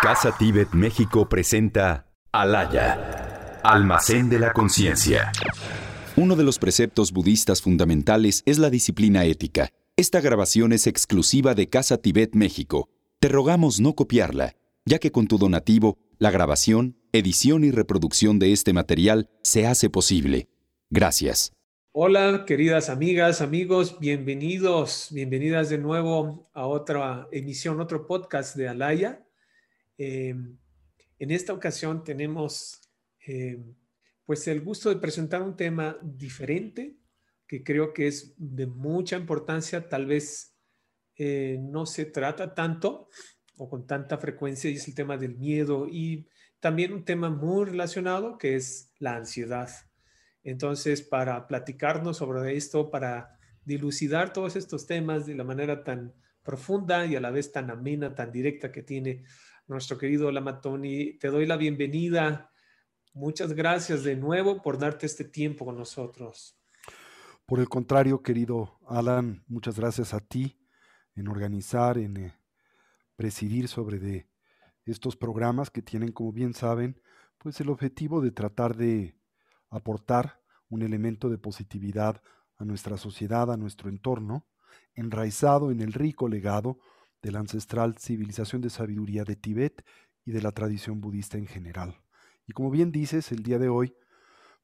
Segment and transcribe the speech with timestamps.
[0.00, 5.32] Casa Tíbet México presenta Alaya, Almacén de la Conciencia.
[6.14, 9.70] Uno de los preceptos budistas fundamentales es la disciplina ética.
[9.96, 12.88] Esta grabación es exclusiva de Casa Tibet México.
[13.18, 18.52] Te rogamos no copiarla, ya que con tu donativo, la grabación, edición y reproducción de
[18.52, 20.48] este material se hace posible.
[20.90, 21.52] Gracias.
[21.90, 29.24] Hola, queridas amigas, amigos, bienvenidos, bienvenidas de nuevo a otra emisión, otro podcast de Alaya.
[29.98, 30.34] Eh,
[31.18, 32.80] en esta ocasión tenemos
[33.26, 33.62] eh,
[34.24, 36.96] pues el gusto de presentar un tema diferente
[37.46, 40.54] que creo que es de mucha importancia, tal vez
[41.16, 43.08] eh, no se trata tanto
[43.56, 46.28] o con tanta frecuencia y es el tema del miedo y
[46.60, 49.70] también un tema muy relacionado que es la ansiedad.
[50.44, 57.06] Entonces, para platicarnos sobre esto, para dilucidar todos estos temas de la manera tan profunda
[57.06, 59.24] y a la vez tan amena, tan directa que tiene
[59.68, 61.18] nuestro querido Lamatoni.
[61.18, 62.50] Te doy la bienvenida.
[63.12, 66.58] Muchas gracias de nuevo por darte este tiempo con nosotros.
[67.46, 70.58] Por el contrario, querido Alan, muchas gracias a ti
[71.14, 72.34] en organizar, en eh,
[73.16, 74.28] presidir sobre de
[74.84, 77.00] estos programas que tienen, como bien saben,
[77.38, 79.16] pues el objetivo de tratar de
[79.70, 82.22] aportar un elemento de positividad
[82.56, 84.46] a nuestra sociedad, a nuestro entorno,
[84.94, 86.78] enraizado en el rico legado
[87.22, 89.84] de la ancestral civilización de sabiduría de Tibet
[90.24, 92.00] y de la tradición budista en general.
[92.46, 93.94] Y como bien dices, el día de hoy,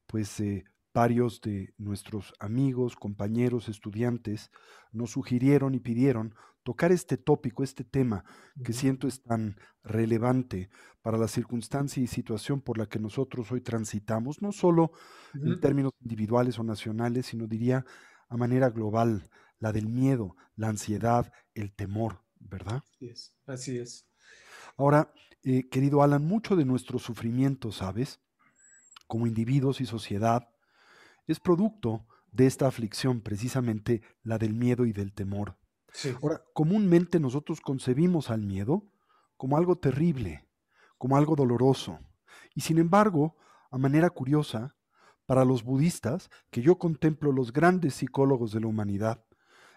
[0.07, 4.49] pues eh, varios de nuestros amigos, compañeros, estudiantes
[4.91, 8.23] nos sugirieron y pidieron tocar este tópico, este tema
[8.63, 10.69] que siento es tan relevante
[11.03, 14.91] para la circunstancia y situación por la que nosotros hoy transitamos, no solo
[15.35, 17.85] en términos individuales o nacionales, sino diría
[18.29, 22.24] a manera global, la del miedo, la ansiedad, el temor.
[22.49, 22.83] ¿Verdad?
[22.95, 24.07] Así es, así es.
[24.77, 28.19] Ahora, eh, querido Alan, mucho de nuestro sufrimiento, ¿sabes?
[29.07, 30.49] Como individuos y sociedad,
[31.27, 35.57] es producto de esta aflicción, precisamente la del miedo y del temor.
[36.21, 38.91] Ahora, comúnmente nosotros concebimos al miedo
[39.37, 40.47] como algo terrible,
[40.97, 41.99] como algo doloroso.
[42.53, 43.37] Y sin embargo,
[43.71, 44.75] a manera curiosa,
[45.25, 49.25] para los budistas, que yo contemplo los grandes psicólogos de la humanidad,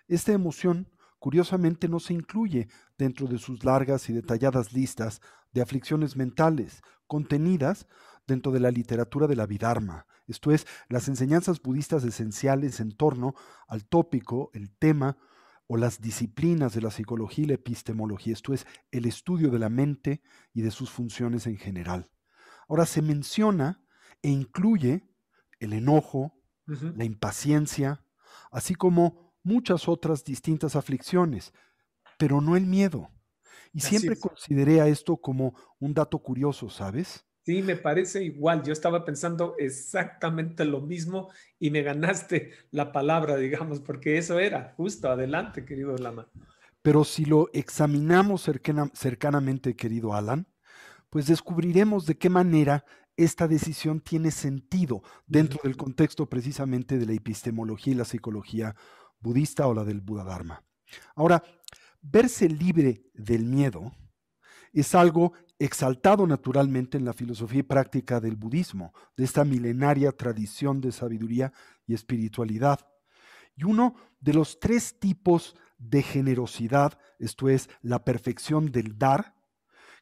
[0.08, 5.20] esta emoción curiosamente no se incluye dentro de sus largas y detalladas listas
[5.52, 7.86] de aflicciones mentales contenidas
[8.26, 13.34] dentro de la literatura de la Vidharma, esto es, las enseñanzas budistas esenciales en torno
[13.66, 15.16] al tópico, el tema
[15.66, 19.70] o las disciplinas de la psicología y la epistemología, esto es, el estudio de la
[19.70, 22.10] mente y de sus funciones en general.
[22.68, 23.82] Ahora se menciona
[24.22, 25.08] e incluye
[25.60, 26.34] el enojo,
[26.66, 28.04] la impaciencia,
[28.50, 31.52] así como muchas otras distintas aflicciones,
[32.18, 33.10] pero no el miedo.
[33.72, 37.24] Y siempre consideré a esto como un dato curioso, ¿sabes?
[37.44, 38.62] Sí, me parece igual.
[38.62, 44.74] Yo estaba pensando exactamente lo mismo y me ganaste la palabra, digamos, porque eso era.
[44.76, 46.28] Justo, adelante, querido Lama.
[46.82, 48.48] Pero si lo examinamos
[48.92, 50.46] cercanamente, querido Alan,
[51.10, 52.84] pues descubriremos de qué manera
[53.16, 58.76] esta decisión tiene sentido dentro del contexto precisamente de la epistemología y la psicología
[59.20, 60.64] budista o la del Buda Dharma.
[61.14, 61.42] Ahora,
[62.00, 63.92] verse libre del miedo
[64.72, 70.80] es algo exaltado naturalmente en la filosofía y práctica del budismo, de esta milenaria tradición
[70.80, 71.52] de sabiduría
[71.86, 72.86] y espiritualidad.
[73.56, 79.34] Y uno de los tres tipos de generosidad, esto es, la perfección del dar,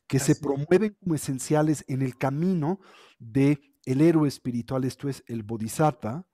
[0.06, 2.80] que se promueven como esenciales en el camino
[3.18, 6.26] de el héroe espiritual, esto es, el bodhisattva,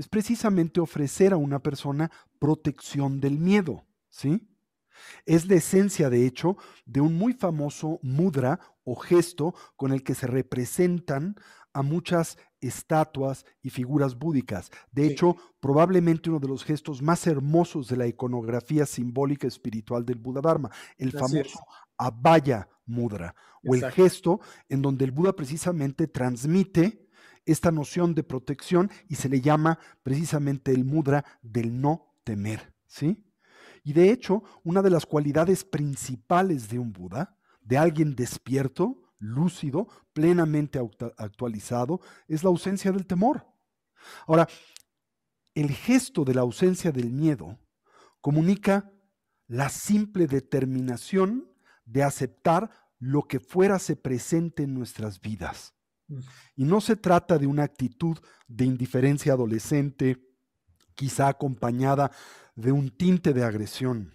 [0.00, 4.48] es precisamente ofrecer a una persona protección del miedo, ¿sí?
[5.26, 6.56] Es la esencia, de hecho,
[6.86, 11.36] de un muy famoso mudra o gesto con el que se representan
[11.74, 14.70] a muchas estatuas y figuras búdicas.
[14.90, 20.18] De hecho, probablemente uno de los gestos más hermosos de la iconografía simbólica espiritual del
[20.18, 21.60] Buda Dharma, el famoso
[21.98, 27.09] Abhaya Mudra, o el gesto en donde el Buda precisamente transmite
[27.44, 33.24] esta noción de protección y se le llama precisamente el mudra del no temer, ¿sí?
[33.82, 39.88] Y de hecho, una de las cualidades principales de un Buda, de alguien despierto, lúcido,
[40.12, 40.80] plenamente
[41.16, 43.46] actualizado, es la ausencia del temor.
[44.26, 44.48] Ahora,
[45.54, 47.58] el gesto de la ausencia del miedo
[48.20, 48.92] comunica
[49.46, 51.50] la simple determinación
[51.84, 55.74] de aceptar lo que fuera se presente en nuestras vidas.
[56.56, 58.18] Y no se trata de una actitud
[58.48, 60.26] de indiferencia adolescente,
[60.94, 62.10] quizá acompañada
[62.54, 64.12] de un tinte de agresión.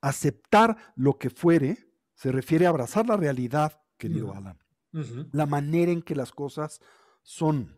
[0.00, 4.58] Aceptar lo que fuere se refiere a abrazar la realidad querido Alan.
[5.32, 6.80] La manera en que las cosas
[7.22, 7.76] son.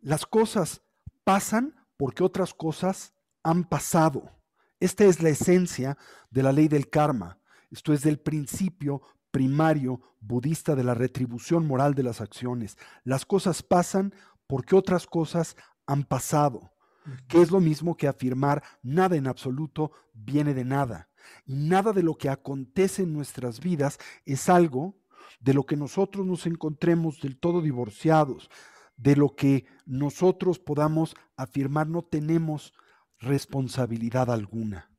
[0.00, 0.82] Las cosas
[1.24, 4.30] pasan porque otras cosas han pasado.
[4.80, 5.96] Esta es la esencia
[6.30, 7.38] de la ley del karma.
[7.70, 9.02] Esto es del principio
[9.34, 12.78] primario budista de la retribución moral de las acciones.
[13.02, 14.14] Las cosas pasan
[14.46, 16.72] porque otras cosas han pasado,
[17.26, 21.08] que es lo mismo que afirmar nada en absoluto viene de nada.
[21.46, 24.94] Y nada de lo que acontece en nuestras vidas es algo
[25.40, 28.48] de lo que nosotros nos encontremos del todo divorciados,
[28.96, 32.72] de lo que nosotros podamos afirmar no tenemos
[33.18, 34.92] responsabilidad alguna.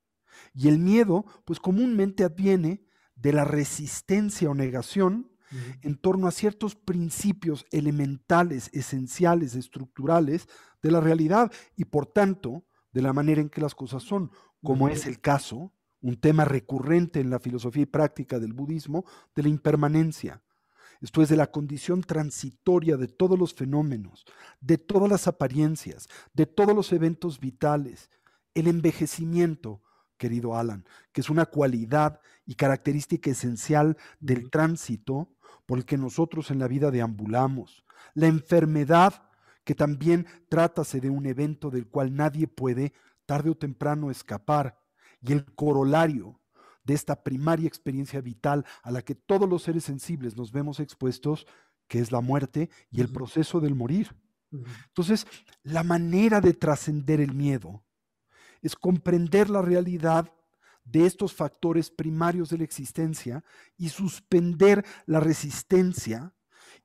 [0.54, 5.32] Y el miedo, pues comúnmente adviene de la resistencia o negación
[5.82, 10.48] en torno a ciertos principios elementales, esenciales, estructurales
[10.82, 14.32] de la realidad y por tanto de la manera en que las cosas son,
[14.64, 15.72] como es el caso,
[16.02, 20.42] un tema recurrente en la filosofía y práctica del budismo, de la impermanencia.
[21.02, 24.26] Esto es de la condición transitoria de todos los fenómenos,
[24.62, 28.10] de todas las apariencias, de todos los eventos vitales,
[28.54, 29.82] el envejecimiento,
[30.18, 35.30] querido Alan, que es una cualidad y característica esencial del tránsito
[35.66, 37.84] por el que nosotros en la vida deambulamos.
[38.14, 39.30] La enfermedad,
[39.64, 42.94] que también trátase de un evento del cual nadie puede
[43.26, 44.80] tarde o temprano escapar.
[45.22, 46.40] Y el corolario
[46.84, 51.48] de esta primaria experiencia vital a la que todos los seres sensibles nos vemos expuestos,
[51.88, 54.16] que es la muerte y el proceso del morir.
[54.88, 55.26] Entonces,
[55.64, 57.85] la manera de trascender el miedo
[58.66, 60.32] es comprender la realidad
[60.86, 63.44] de estos factores primarios de la existencia
[63.78, 66.34] y suspender la resistencia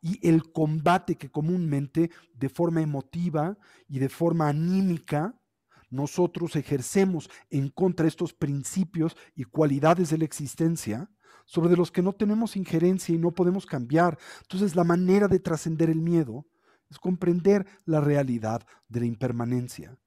[0.02, 3.56] y el combate que comúnmente de forma emotiva
[3.88, 5.40] y de forma anímica
[5.88, 11.10] nosotros ejercemos en contra de estos principios y cualidades de la existencia
[11.46, 14.18] sobre los que no tenemos injerencia y no podemos cambiar.
[14.42, 16.46] Entonces la manera de trascender el miedo
[16.90, 19.98] es comprender la realidad de la impermanencia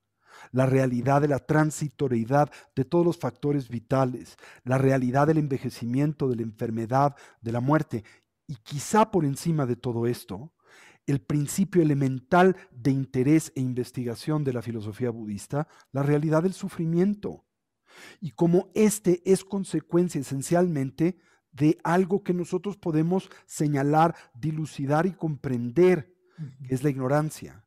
[0.51, 6.37] la realidad de la transitoriedad de todos los factores vitales, la realidad del envejecimiento, de
[6.37, 8.03] la enfermedad, de la muerte,
[8.47, 10.53] y quizá por encima de todo esto,
[11.05, 17.45] el principio elemental de interés e investigación de la filosofía budista, la realidad del sufrimiento.
[18.21, 21.17] Y como este es consecuencia esencialmente
[21.51, 26.15] de algo que nosotros podemos señalar, dilucidar y comprender,
[26.67, 27.62] que es la ignorancia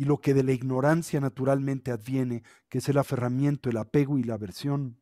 [0.00, 4.22] y lo que de la ignorancia naturalmente adviene, que es el aferramiento, el apego y
[4.22, 4.98] la aversión.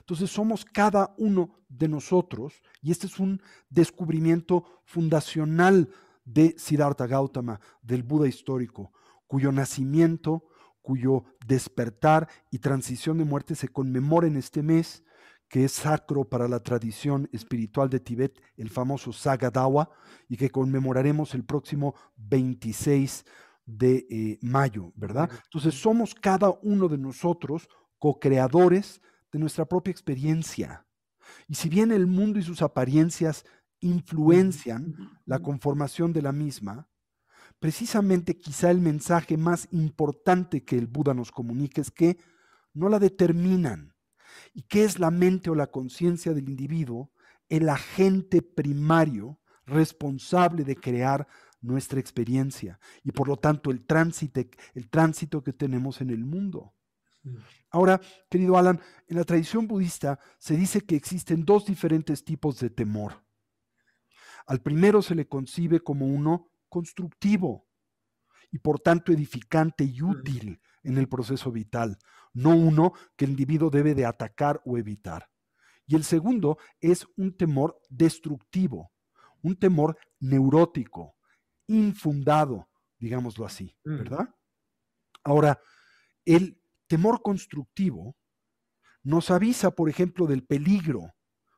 [0.00, 5.88] Entonces somos cada uno de nosotros, y este es un descubrimiento fundacional
[6.24, 8.92] de Siddhartha Gautama, del Buda histórico,
[9.28, 10.48] cuyo nacimiento,
[10.82, 15.04] cuyo despertar y transición de muerte se conmemora en este mes,
[15.48, 19.90] que es sacro para la tradición espiritual de Tibet, el famoso Sagadawa,
[20.28, 23.24] y que conmemoraremos el próximo 26
[23.66, 25.30] de eh, mayo, ¿verdad?
[25.44, 27.68] Entonces somos cada uno de nosotros
[27.98, 29.00] co-creadores
[29.32, 30.86] de nuestra propia experiencia.
[31.46, 33.44] Y si bien el mundo y sus apariencias
[33.80, 36.88] influencian la conformación de la misma,
[37.58, 42.18] precisamente quizá el mensaje más importante que el Buda nos comunica es que
[42.72, 43.94] no la determinan.
[44.54, 47.12] ¿Y qué es la mente o la conciencia del individuo?
[47.48, 51.26] El agente primario responsable de crear
[51.60, 54.40] nuestra experiencia y por lo tanto el tránsito,
[54.74, 56.74] el tránsito que tenemos en el mundo.
[57.70, 58.00] Ahora,
[58.30, 63.22] querido Alan, en la tradición budista se dice que existen dos diferentes tipos de temor.
[64.46, 67.68] Al primero se le concibe como uno constructivo
[68.50, 71.98] y por tanto edificante y útil en el proceso vital,
[72.32, 75.28] no uno que el individuo debe de atacar o evitar.
[75.86, 78.92] Y el segundo es un temor destructivo,
[79.42, 81.16] un temor neurótico,
[81.70, 83.96] infundado, digámoslo así, mm.
[83.98, 84.34] ¿verdad?
[85.24, 85.60] Ahora,
[86.24, 88.16] el temor constructivo
[89.02, 91.14] nos avisa, por ejemplo, del peligro,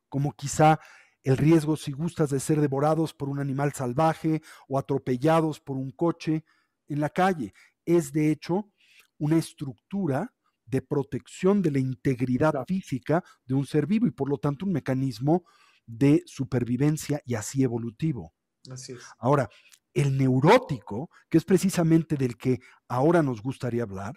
[0.09, 0.79] como quizá
[1.25, 5.93] el riesgo si gustas de ser devorados por un animal salvaje o atropellados por un
[5.93, 6.45] coche
[6.89, 7.55] en la calle.
[7.85, 8.71] Es de hecho
[9.19, 10.35] una estructura
[10.67, 14.73] de protección de la integridad física de un ser vivo y por lo tanto un
[14.73, 15.45] mecanismo
[15.87, 18.35] de supervivencia y así evolutivo.
[18.71, 19.03] Así es.
[19.19, 19.49] Ahora,
[19.95, 24.15] el neurótico, que es precisamente del que ahora nos gustaría hablar,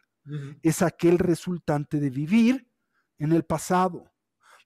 [0.63, 2.67] es aquel resultante de vivir
[3.20, 4.12] en el pasado,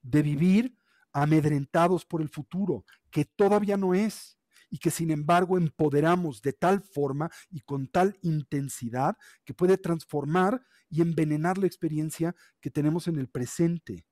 [0.02, 0.74] de vivir
[1.12, 4.38] amedrentados por el futuro, que todavía no es,
[4.70, 10.62] y que sin embargo empoderamos de tal forma y con tal intensidad que puede transformar
[10.88, 14.06] y envenenar la experiencia que tenemos en el presente,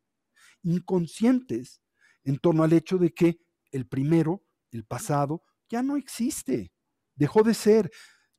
[0.62, 1.81] inconscientes
[2.25, 3.38] en torno al hecho de que
[3.71, 6.73] el primero el pasado, ya no existe,
[7.19, 7.91] dejó de ser.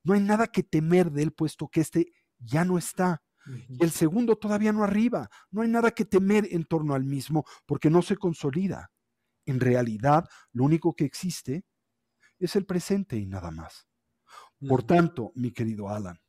[0.03, 3.21] No hay nada que temer de él, puesto que este ya no está.
[3.67, 5.29] Y el segundo todavía no arriba.
[5.51, 8.91] No hay nada que temer en torno al mismo, porque no se consolida.
[9.45, 11.63] En realidad, lo único que existe
[12.37, 13.87] es el presente y nada más.
[14.67, 16.19] Por tanto, mi querido Alan,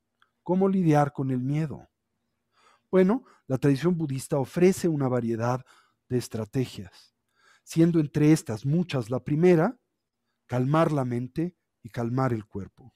[0.43, 1.89] ¿cómo lidiar con el miedo?
[2.91, 5.65] Bueno, la tradición budista ofrece una variedad
[6.09, 7.15] de estrategias,
[7.63, 9.79] siendo entre estas muchas la primera,
[10.47, 12.95] calmar la mente y calmar el cuerpo.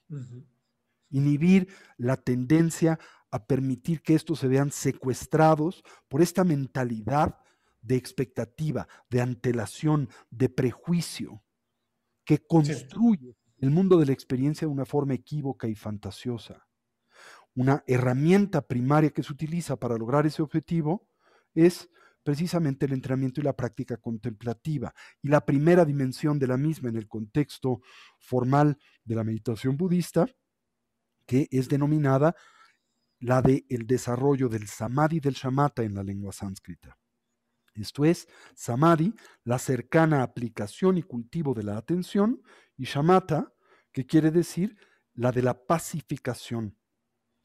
[1.10, 2.98] Inhibir la tendencia
[3.30, 7.38] a permitir que estos se vean secuestrados por esta mentalidad
[7.82, 11.42] de expectativa, de antelación, de prejuicio,
[12.24, 16.66] que construye el mundo de la experiencia de una forma equívoca y fantasiosa.
[17.54, 21.08] Una herramienta primaria que se utiliza para lograr ese objetivo
[21.54, 21.88] es
[22.24, 24.92] precisamente el entrenamiento y la práctica contemplativa.
[25.22, 27.82] Y la primera dimensión de la misma en el contexto
[28.18, 30.26] formal de la meditación budista,
[31.26, 32.34] que es denominada
[33.20, 36.98] la de el desarrollo del samadhi del shamatha en la lengua sánscrita.
[37.74, 39.14] Esto es, samadhi,
[39.44, 42.42] la cercana aplicación y cultivo de la atención,
[42.76, 43.52] y shamatha,
[43.92, 44.76] que quiere decir
[45.14, 46.76] la de la pacificación,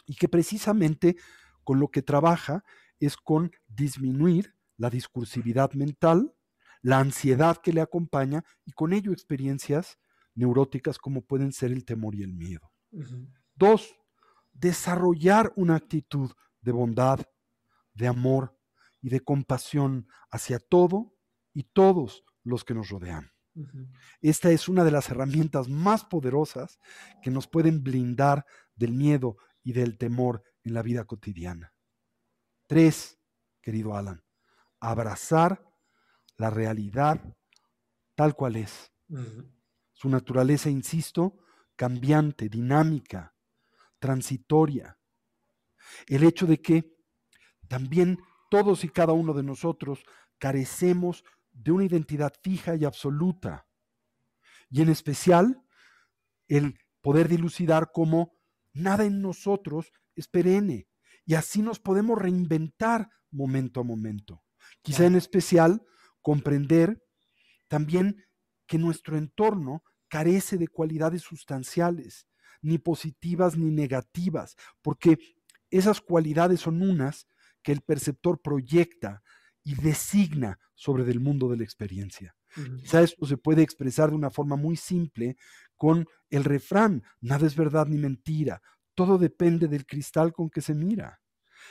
[0.05, 1.15] y que precisamente
[1.63, 2.63] con lo que trabaja
[3.00, 6.33] es con disminuir la discursividad mental,
[6.81, 10.00] la ansiedad que le acompaña y con ello experiencias
[10.36, 12.71] neuróticas como pueden ser el temor y el miedo.
[13.55, 13.93] Dos,
[14.53, 16.31] desarrollar una actitud
[16.62, 17.19] de bondad,
[17.93, 18.57] de amor
[19.01, 21.13] y de compasión hacia todo
[21.53, 23.31] y todos los que nos rodean.
[24.21, 26.79] Esta es una de las herramientas más poderosas
[27.21, 28.45] que nos pueden blindar
[28.75, 31.74] del miedo y del temor en la vida cotidiana.
[32.65, 33.19] Tres,
[33.62, 34.24] querido Alan,
[34.79, 35.63] abrazar
[36.38, 37.21] la realidad
[38.15, 38.91] tal cual es.
[39.93, 41.38] Su naturaleza, insisto,
[41.75, 43.33] cambiante, dinámica,
[44.00, 44.98] transitoria.
[46.07, 46.95] El hecho de que
[47.67, 48.19] también
[48.50, 50.03] todos y cada uno de nosotros
[50.38, 53.67] carecemos de una identidad fija y absoluta.
[54.69, 55.62] Y en especial,
[56.48, 58.33] el poder dilucidar cómo
[58.74, 60.88] nada en nosotros es perenne.
[61.25, 64.43] Y así nos podemos reinventar momento a momento.
[64.82, 65.84] Quizá en especial
[66.22, 67.04] comprender
[67.68, 68.26] también
[68.68, 72.28] que nuestro entorno carece de cualidades sustanciales,
[72.62, 75.18] ni positivas ni negativas, porque
[75.70, 77.28] esas cualidades son unas
[77.62, 79.22] que el perceptor proyecta
[79.64, 82.36] y designa sobre el mundo de la experiencia.
[82.82, 85.38] Quizá esto se puede expresar de una forma muy simple
[85.76, 88.62] con el refrán, nada es verdad ni mentira,
[88.96, 91.22] todo depende del cristal con que se mira.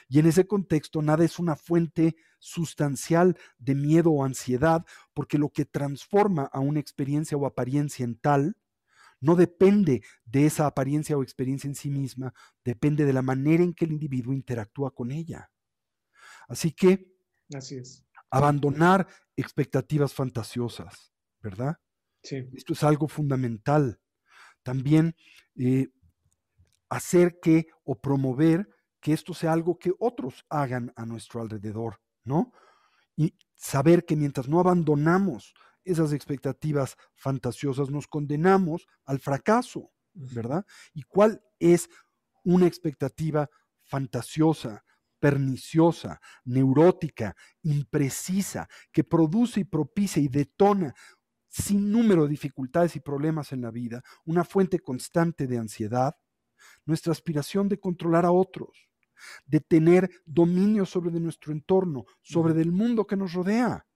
[0.09, 5.51] Y en ese contexto, nada es una fuente sustancial de miedo o ansiedad, porque lo
[5.51, 8.57] que transforma a una experiencia o apariencia en tal
[9.21, 12.33] no depende de esa apariencia o experiencia en sí misma,
[12.65, 15.51] depende de la manera en que el individuo interactúa con ella.
[16.47, 17.13] Así que,
[17.55, 18.07] Así es.
[18.31, 21.79] abandonar expectativas fantasiosas, ¿verdad?
[22.23, 22.49] Sí.
[22.53, 24.01] Esto es algo fundamental.
[24.63, 25.17] También
[25.57, 25.89] eh,
[26.89, 28.69] hacer que o promover
[29.01, 32.53] que esto sea algo que otros hagan a nuestro alrededor, ¿no?
[33.17, 40.65] Y saber que mientras no abandonamos esas expectativas fantasiosas, nos condenamos al fracaso, ¿verdad?
[40.95, 41.89] ¿Y cuál es
[42.45, 43.49] una expectativa
[43.83, 44.85] fantasiosa,
[45.19, 50.95] perniciosa, neurótica, imprecisa, que produce y propicia y detona
[51.49, 56.15] sin número de dificultades y problemas en la vida, una fuente constante de ansiedad,
[56.85, 58.88] nuestra aspiración de controlar a otros,
[59.47, 63.87] de tener dominio sobre de nuestro entorno, sobre del mundo que nos rodea.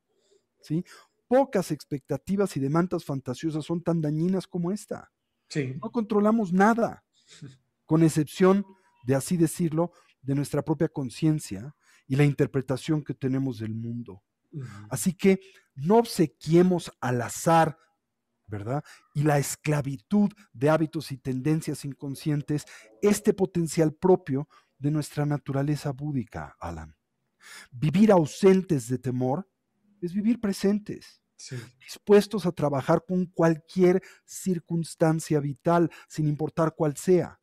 [0.61, 0.85] ¿sí?
[1.29, 5.11] Pocas expectativas y demandas fantasiosas son tan dañinas como esta.
[5.49, 5.75] Sí.
[5.83, 7.05] No controlamos nada,
[7.85, 8.65] con excepción
[9.05, 11.75] de así decirlo, de nuestra propia conciencia
[12.07, 14.23] y la interpretación que tenemos del mundo.
[14.91, 15.41] Así que
[15.75, 17.79] no obsequiemos al azar,
[18.47, 18.85] ¿verdad?
[19.15, 22.67] Y la esclavitud de hábitos y tendencias inconscientes,
[23.01, 24.49] este potencial propio
[24.83, 26.97] de nuestra naturaleza búdica, Alan.
[27.71, 29.49] Vivir ausentes de temor
[30.01, 31.57] es vivir presentes, Sí.
[31.81, 37.41] dispuestos a trabajar con cualquier circunstancia vital, sin importar cuál sea,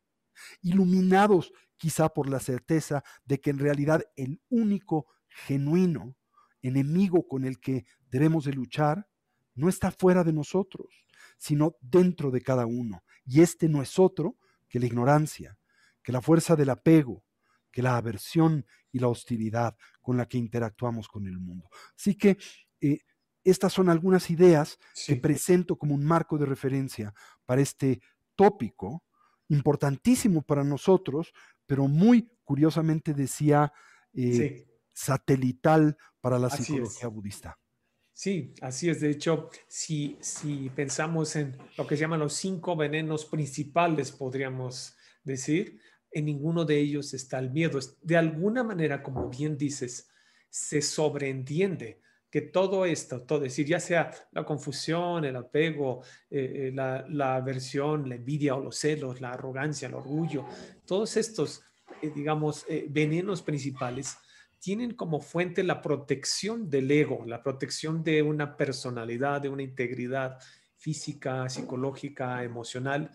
[0.62, 6.16] iluminados quizá por la certeza de que en realidad el único genuino
[6.62, 9.08] enemigo con el que debemos de luchar
[9.54, 11.06] no está fuera de nosotros,
[11.38, 13.02] sino dentro de cada uno.
[13.24, 14.36] Y este no es otro
[14.68, 15.58] que la ignorancia,
[16.02, 17.24] que la fuerza del apego,
[17.70, 21.68] que la aversión y la hostilidad con la que interactuamos con el mundo.
[21.96, 22.36] Así que
[22.80, 23.00] eh,
[23.44, 27.14] estas son algunas ideas que presento como un marco de referencia
[27.46, 28.00] para este
[28.34, 29.04] tópico,
[29.48, 31.32] importantísimo para nosotros,
[31.66, 33.72] pero muy curiosamente decía
[34.12, 37.58] eh, satelital para la psicología budista.
[38.12, 39.00] Sí, así es.
[39.00, 44.94] De hecho, si, si pensamos en lo que se llaman los cinco venenos principales, podríamos
[45.24, 45.80] decir,
[46.10, 47.78] en ninguno de ellos está el miedo.
[48.02, 50.08] De alguna manera, como bien dices,
[50.48, 52.00] se sobreentiende
[52.30, 57.34] que todo esto, todo, es decir, ya sea la confusión, el apego, eh, eh, la,
[57.34, 60.46] aversión, la envidia o los celos, la arrogancia, el orgullo,
[60.84, 61.62] todos estos,
[62.00, 64.16] eh, digamos, venenos principales
[64.60, 70.38] tienen como fuente la protección del ego, la protección de una personalidad, de una integridad
[70.76, 73.10] física, psicológica, emocional,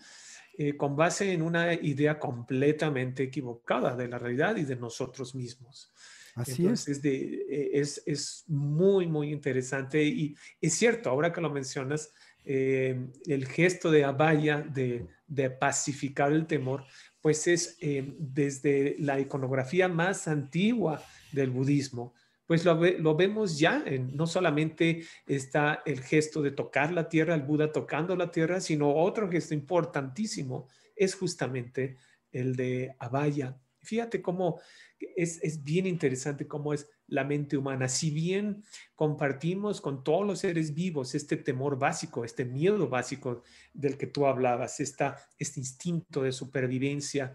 [0.76, 5.92] con base en una idea completamente equivocada de la realidad y de nosotros mismos.
[6.36, 6.86] Así es.
[7.02, 12.12] Eh, es, es muy, muy interesante y es cierto, ahora que lo mencionas,
[12.44, 16.84] eh, el gesto de Abaya de, de, pacificar el temor,
[17.22, 22.14] pues es eh, desde la iconografía más antigua del budismo,
[22.46, 27.42] pues lo, vemos ya, en, no solamente está el gesto de tocar la tierra, el
[27.42, 31.96] Buda tocando la tierra, sino otro gesto importantísimo es justamente
[32.30, 33.58] el de Abaya.
[33.82, 34.60] Fíjate cómo
[34.98, 37.88] es, bien interesante cómo es la mente humana.
[37.88, 43.96] Si bien compartimos con todos los seres vivos este temor básico, este miedo básico del
[43.96, 47.32] que tú hablabas, esta, este instinto de supervivencia,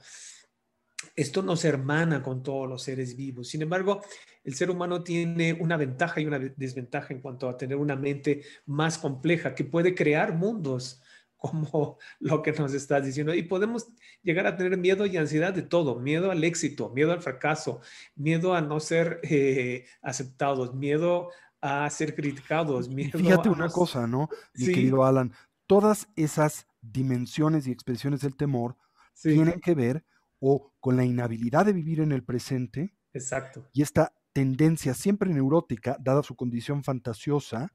[1.16, 3.48] esto nos hermana con todos los seres vivos.
[3.48, 4.02] Sin embargo,
[4.44, 8.44] el ser humano tiene una ventaja y una desventaja en cuanto a tener una mente
[8.66, 11.02] más compleja que puede crear mundos
[11.42, 13.34] como lo que nos estás diciendo.
[13.34, 13.88] Y podemos
[14.22, 17.82] llegar a tener miedo y ansiedad de todo, miedo al éxito, miedo al fracaso,
[18.16, 21.30] miedo a no ser eh, aceptados, miedo
[21.60, 22.90] a ser criticados.
[22.90, 24.30] Miedo Fíjate una cosa, ¿no?
[24.54, 25.34] Mi querido Alan,
[25.66, 28.76] todas esas dimensiones y expresiones del temor
[29.22, 30.04] tienen que ver
[30.42, 32.96] o con la inhabilidad de vivir en el presente.
[33.14, 33.70] Exacto.
[33.72, 37.72] Y esta tendencia siempre neurótica, dada su condición fantasiosa,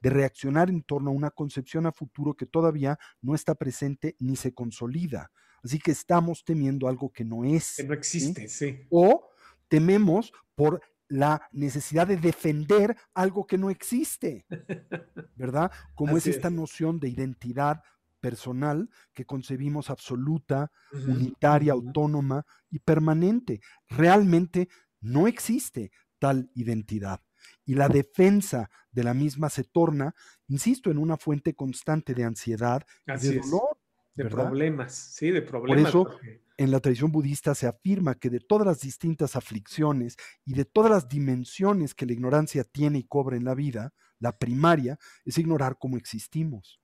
[0.00, 4.36] de reaccionar en torno a una concepción a futuro que todavía no está presente ni
[4.36, 5.32] se consolida.
[5.64, 7.76] Así que estamos temiendo algo que no es.
[7.76, 8.86] Que no existe, ¿sí?
[8.90, 9.30] O
[9.68, 14.46] tememos por la necesidad de defender algo que no existe,
[15.36, 15.70] ¿verdad?
[15.94, 17.82] Como es esta noción de identidad
[18.20, 23.60] personal que concebimos absoluta, unitaria, autónoma y permanente.
[23.88, 24.68] Realmente
[25.00, 27.20] no existe tal identidad
[27.64, 30.14] y la defensa de la misma se torna,
[30.48, 33.78] insisto, en una fuente constante de ansiedad y de dolor.
[34.14, 35.92] De problemas, sí, de problemas.
[35.92, 36.18] Por eso,
[36.56, 40.90] en la tradición budista se afirma que de todas las distintas aflicciones y de todas
[40.90, 45.76] las dimensiones que la ignorancia tiene y cobra en la vida, la primaria es ignorar
[45.78, 46.79] cómo existimos.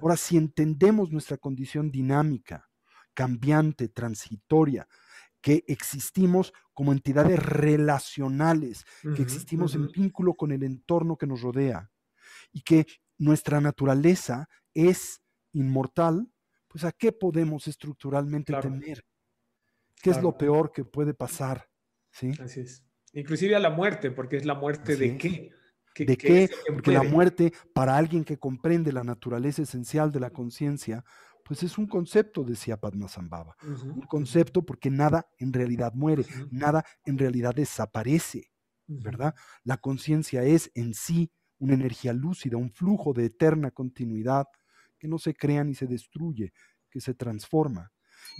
[0.00, 2.68] Ahora, si entendemos nuestra condición dinámica,
[3.14, 4.86] cambiante, transitoria,
[5.40, 8.84] que existimos como entidades relacionales,
[9.14, 11.90] que existimos en vínculo con el entorno que nos rodea
[12.52, 12.86] y que
[13.18, 16.30] nuestra naturaleza es inmortal,
[16.68, 19.04] pues a qué podemos estructuralmente temer?
[20.02, 21.68] ¿Qué es lo peor que puede pasar?
[22.10, 22.32] ¿Sí?
[22.40, 22.84] Así es.
[23.12, 25.50] Inclusive a la muerte, porque es la muerte de qué.
[25.98, 26.50] ¿De qué?
[26.72, 31.04] Porque la muerte, para alguien que comprende la naturaleza esencial de la conciencia,
[31.44, 33.56] pues es un concepto, decía Padmasambhava.
[33.62, 38.50] Un concepto porque nada en realidad muere, nada en realidad desaparece,
[38.86, 39.34] ¿verdad?
[39.62, 44.46] La conciencia es en sí una energía lúcida, un flujo de eterna continuidad
[44.98, 46.52] que no se crea ni se destruye,
[46.90, 47.92] que se transforma.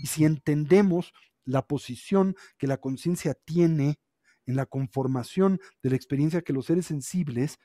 [0.03, 1.13] Y si entendemos
[1.45, 3.99] la posición que la conciencia tiene
[4.47, 7.59] en la conformación de la experiencia que los seres sensibles,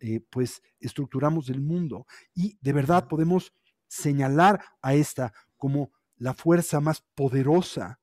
[0.00, 2.06] eh, pues estructuramos del mundo.
[2.34, 3.54] Y de verdad podemos
[3.88, 8.00] señalar a esta como la fuerza más poderosa,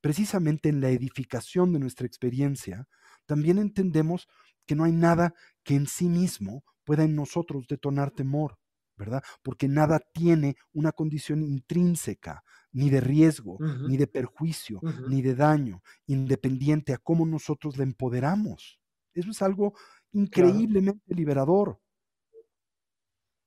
[0.00, 2.88] precisamente en la edificación de nuestra experiencia,
[3.26, 4.28] también entendemos
[4.66, 8.58] que no hay nada que en sí mismo pueda en nosotros detonar temor,
[9.02, 9.22] ¿verdad?
[9.42, 15.82] Porque nada tiene una condición intrínseca, ni de riesgo, ni de perjuicio, ni de daño,
[16.06, 18.80] independiente a cómo nosotros la empoderamos.
[19.12, 19.74] Eso es algo
[20.12, 21.80] increíblemente liberador.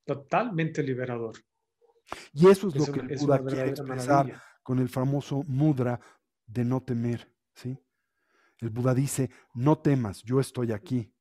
[0.06, 1.36] Totalmente liberador.
[2.34, 6.00] Y eso es, lo que el Buda quiere expresar con el famoso mudra
[6.46, 7.34] de no temer.
[7.54, 7.80] ¿sí?
[8.60, 11.12] El Buda dice, no temas, yo estoy aquí.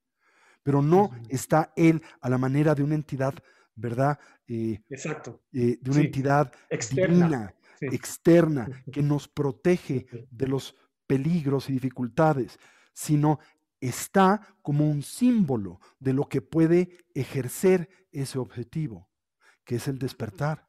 [0.62, 3.35] Pero no está él a la manera de una entidad,
[3.75, 4.19] ¿verdad?
[4.47, 5.43] Eh, Exacto.
[5.53, 10.75] Eh, de una entidad externa, externa, que nos protege de los
[11.07, 12.59] peligros y dificultades,
[12.93, 13.39] sino
[13.81, 19.11] está como un símbolo de lo que puede ejercer ese objetivo,
[19.65, 20.69] que es el despertar.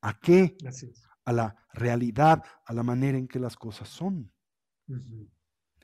[0.00, 0.56] ¿A qué?
[1.24, 4.32] A la realidad, a la manera en que las cosas son.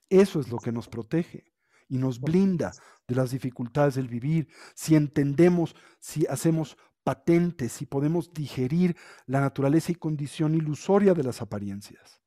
[0.09, 1.51] Eso es lo que nos protege
[1.91, 2.73] y nos blinda
[3.07, 4.49] de las dificultades del vivir.
[4.75, 11.43] Si entendemos, si hacemos patentes, si podemos digerir la naturaleza y condición ilusoria de las
[11.43, 12.23] apariencias.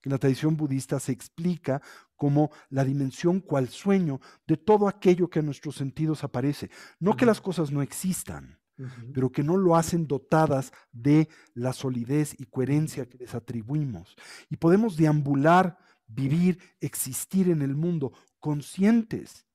[0.00, 1.82] Que en la tradición budista se explica
[2.16, 6.70] como la dimensión cual sueño de todo aquello que a nuestros sentidos aparece.
[7.00, 8.60] No que las cosas no existan,
[9.12, 14.16] pero que no lo hacen dotadas de la solidez y coherencia que les atribuimos.
[14.48, 19.46] Y podemos deambular, vivir, existir en el mundo conscientes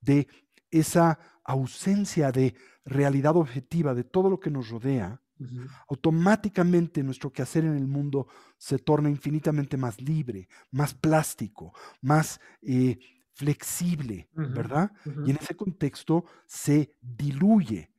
[0.00, 0.28] de
[0.70, 5.20] esa ausencia de realidad objetiva de todo lo que nos rodea,
[5.88, 12.98] automáticamente nuestro quehacer en el mundo se torna infinitamente más libre, más plástico, más eh,
[13.32, 14.90] flexible, ¿verdad?
[15.04, 17.92] Y en ese contexto se diluye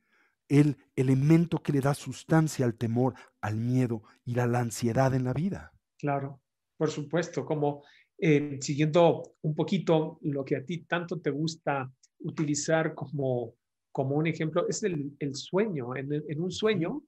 [0.48, 5.24] el elemento que le da sustancia al temor, al miedo y a la ansiedad en
[5.24, 5.72] la vida.
[5.96, 6.42] Claro,
[6.76, 7.84] por supuesto, como
[8.20, 13.54] eh, siguiendo un poquito lo que a ti tanto te gusta utilizar como,
[13.90, 15.96] como un ejemplo, es el, el sueño.
[15.96, 17.02] En, en, un sueño,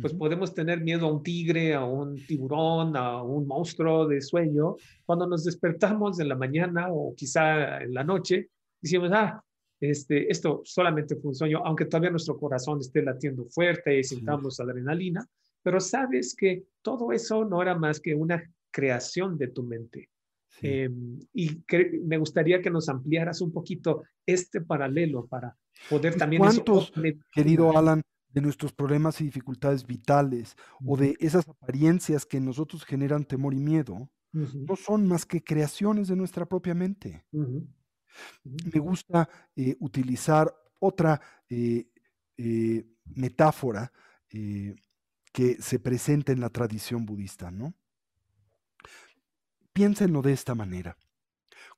[0.00, 4.76] pues podemos tener miedo a un tigre, a un tiburón, a un monstruo de sueño.
[5.04, 8.48] Cuando nos despertamos en la mañana o quizá en la noche,
[8.80, 9.42] decimos, ah,
[9.80, 14.60] este, esto solamente fue un sueño, aunque todavía nuestro corazón esté latiendo fuerte y sintamos
[14.60, 15.26] adrenalina,
[15.60, 20.11] pero sabes que todo eso no era más que una creación de tu mente.
[20.60, 21.62] Em, y
[22.04, 25.56] me gustaría que nos ampliaras un poquito este paralelo para
[25.88, 26.42] poder también...
[26.42, 26.92] ¿Cuántos,
[27.32, 32.84] querido Alan, de nuestros problemas y dificultades vitales o de esas apariencias que en nosotros
[32.84, 37.24] generan temor y miedo, no son más que creaciones de nuestra propia mente?
[37.32, 41.88] Me gusta eh, utilizar otra eh,
[42.36, 43.92] eh, metáfora
[44.28, 47.74] que se presenta en la tradición budista, ¿no?
[49.72, 50.96] Piénsenlo de esta manera.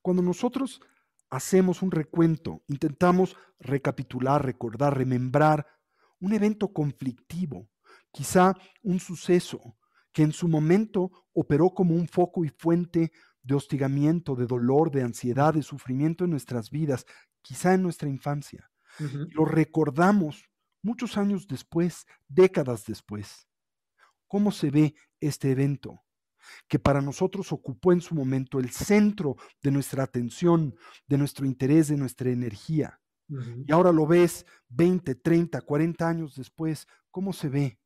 [0.03, 0.81] Cuando nosotros
[1.31, 5.67] hacemos un recuento, intentamos recapitular, recordar, remembrar
[6.21, 7.69] un evento conflictivo,
[8.13, 9.77] quizá un suceso
[10.13, 15.03] que en su momento operó como un foco y fuente de hostigamiento, de dolor, de
[15.03, 17.05] ansiedad, de sufrimiento en nuestras vidas,
[17.43, 18.71] quizá en nuestra infancia.
[19.33, 20.49] Lo recordamos
[20.83, 23.49] muchos años después, décadas después.
[24.29, 26.04] ¿Cómo se ve este evento?
[26.69, 30.75] Que para nosotros ocupó en su momento el centro de nuestra atención,
[31.07, 33.01] de nuestro interés, de nuestra energía.
[33.67, 37.79] Y ahora lo ves 20, 30, 40 años después, ¿cómo se ve?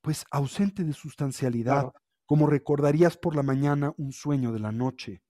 [0.00, 1.92] Pues ausente de sustancialidad,
[2.26, 5.22] como recordarías por la mañana un sueño de la noche.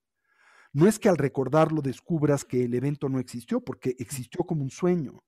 [0.73, 4.69] No es que al recordarlo descubras que el evento no existió, porque existió como un
[4.69, 5.23] sueño,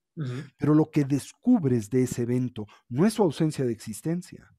[0.56, 4.50] pero lo que descubres de ese evento no es su ausencia de existencia,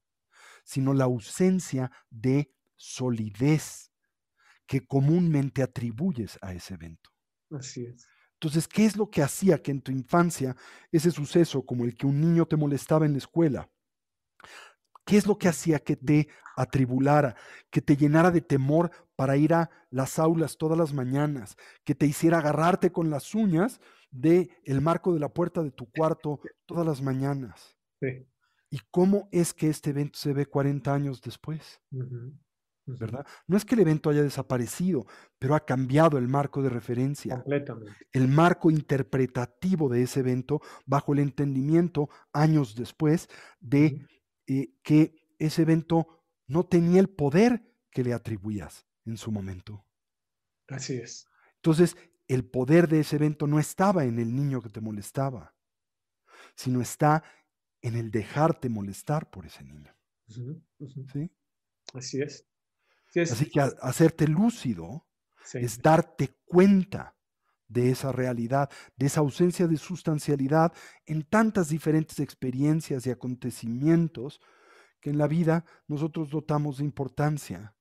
[0.66, 3.92] sino la ausencia de solidez
[4.66, 7.10] que comúnmente atribuyes a ese evento.
[7.50, 8.08] Así es.
[8.34, 10.56] Entonces, ¿qué es lo que hacía que en tu infancia
[10.92, 13.70] ese suceso, como el que un niño te molestaba en la escuela,
[15.06, 17.36] ¿Qué es lo que hacía que te atribulara,
[17.70, 22.06] que te llenara de temor para ir a las aulas todas las mañanas, que te
[22.06, 26.84] hiciera agarrarte con las uñas de el marco de la puerta de tu cuarto todas
[26.84, 27.76] las mañanas?
[28.00, 28.26] Sí.
[28.70, 31.80] ¿Y cómo es que este evento se ve 40 años después?
[32.86, 33.26] ¿Verdad?
[33.46, 35.06] No es que el evento haya desaparecido,
[35.38, 37.34] pero ha cambiado el marco de referencia.
[37.34, 37.92] Completamente.
[38.12, 43.28] El marco interpretativo de ese evento bajo el entendimiento años después
[43.60, 44.06] de
[44.46, 49.84] eh, que ese evento no tenía el poder que le atribuías en su momento.
[50.68, 51.26] Así es.
[51.56, 51.96] Entonces,
[52.28, 55.54] el poder de ese evento no estaba en el niño que te molestaba,
[56.54, 57.24] sino está
[57.86, 59.94] en el dejarte molestar por ese niño.
[60.26, 61.30] ¿Sí?
[61.94, 62.44] Así es.
[63.14, 65.06] Así que hacerte lúcido
[65.54, 67.16] es darte cuenta
[67.68, 70.72] de esa realidad, de esa ausencia de sustancialidad
[71.06, 74.40] en tantas diferentes experiencias y acontecimientos
[75.00, 77.76] que en la vida nosotros dotamos de importancia.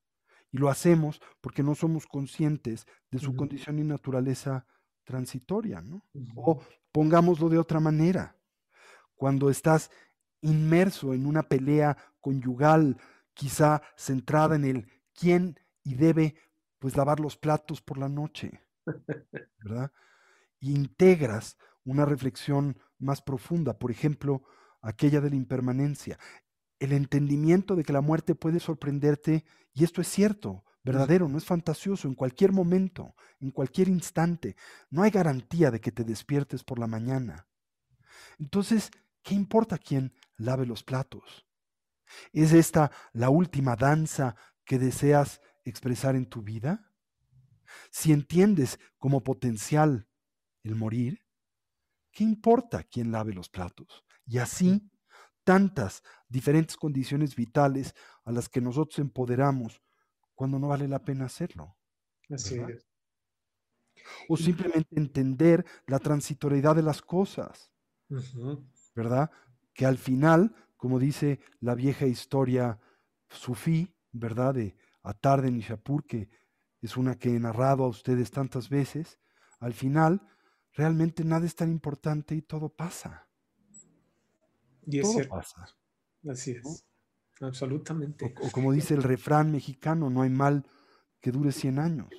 [0.51, 4.67] Y lo hacemos porque no somos conscientes de su condición y naturaleza
[5.03, 6.05] transitoria, ¿no?
[6.35, 8.34] O pongámoslo de otra manera
[9.15, 9.91] cuando estás
[10.41, 12.97] inmerso en una pelea conyugal,
[13.33, 16.35] quizá centrada en el quién y debe
[16.79, 18.61] pues lavar los platos por la noche,
[19.63, 19.91] ¿verdad?
[20.59, 24.43] Y integras una reflexión más profunda, por ejemplo,
[24.81, 26.19] aquella de la impermanencia,
[26.79, 31.45] el entendimiento de que la muerte puede sorprenderte, y esto es cierto, verdadero, no es
[31.45, 34.55] fantasioso, en cualquier momento, en cualquier instante.
[34.89, 37.47] No hay garantía de que te despiertes por la mañana.
[38.37, 38.91] Entonces,
[39.25, 41.45] ¿qué importa quién lave los platos?
[42.31, 46.93] ¿Es esta la última danza que deseas expresar en tu vida?
[47.89, 50.07] Si entiendes como potencial
[50.63, 51.25] el morir,
[52.11, 54.05] ¿qué importa quién lave los platos?
[54.27, 54.91] Y así,
[55.43, 59.81] tantas diferentes condiciones vitales a las que nosotros empoderamos
[60.35, 61.75] cuando no vale la pena hacerlo.
[62.29, 62.85] Así es.
[64.29, 67.71] O simplemente entender la transitoriedad de las cosas,
[68.95, 69.29] ¿verdad?
[69.73, 72.79] Que al final, como dice la vieja historia
[73.29, 74.55] sufí, ¿verdad?
[74.55, 76.29] De Atar de Nishapur, que
[76.81, 79.19] es una que he narrado a ustedes tantas veces,
[79.59, 80.21] al final
[80.73, 83.27] realmente nada es tan importante y todo pasa.
[84.85, 85.35] Y es cierto.
[85.35, 85.67] pasa.
[86.29, 86.85] Así es.
[87.41, 88.33] Absolutamente.
[88.41, 90.65] O, como dice el refrán mexicano, no hay mal
[91.19, 92.09] que dure 100 años.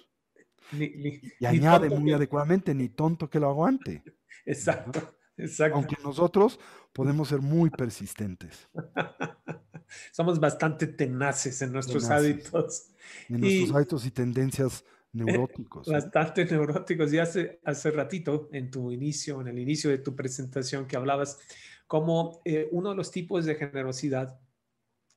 [0.72, 4.02] y añade muy adecuadamente, ni tonto que lo aguante.
[4.44, 5.76] Exacto, exacto.
[5.76, 6.58] Aunque nosotros
[6.92, 8.68] podemos ser muy persistentes.
[10.12, 12.90] Somos bastante tenaces en nuestros hábitos.
[13.28, 15.86] En nuestros hábitos y tendencias neuróticos.
[15.86, 17.12] Bastante neuróticos.
[17.12, 21.38] Y hace, hace ratito, en tu inicio, en el inicio de tu presentación, que hablabas
[21.86, 24.40] como eh, uno de los tipos de generosidad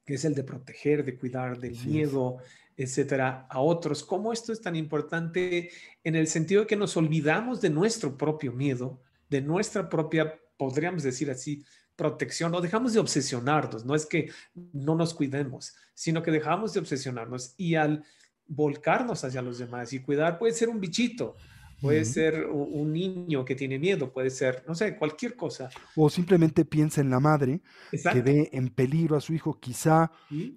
[0.09, 2.37] que es el de proteger, de cuidar del miedo,
[2.75, 4.03] etcétera, a otros.
[4.03, 5.69] ¿Cómo esto es tan importante
[6.03, 11.03] en el sentido de que nos olvidamos de nuestro propio miedo, de nuestra propia, podríamos
[11.03, 11.63] decir así,
[11.95, 16.79] protección, o dejamos de obsesionarnos, no es que no nos cuidemos, sino que dejamos de
[16.79, 18.03] obsesionarnos y al
[18.47, 21.35] volcarnos hacia los demás y cuidar puede ser un bichito,
[21.81, 25.69] Puede ser un niño que tiene miedo, puede ser, no sé, cualquier cosa.
[25.95, 27.61] O simplemente piensa en la madre
[27.91, 30.11] que ve en peligro a su hijo, quizá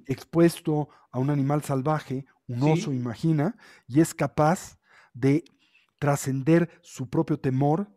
[0.06, 3.56] expuesto a un animal salvaje, un oso, imagina,
[3.86, 4.78] y es capaz
[5.14, 5.44] de
[5.98, 7.88] trascender su propio temor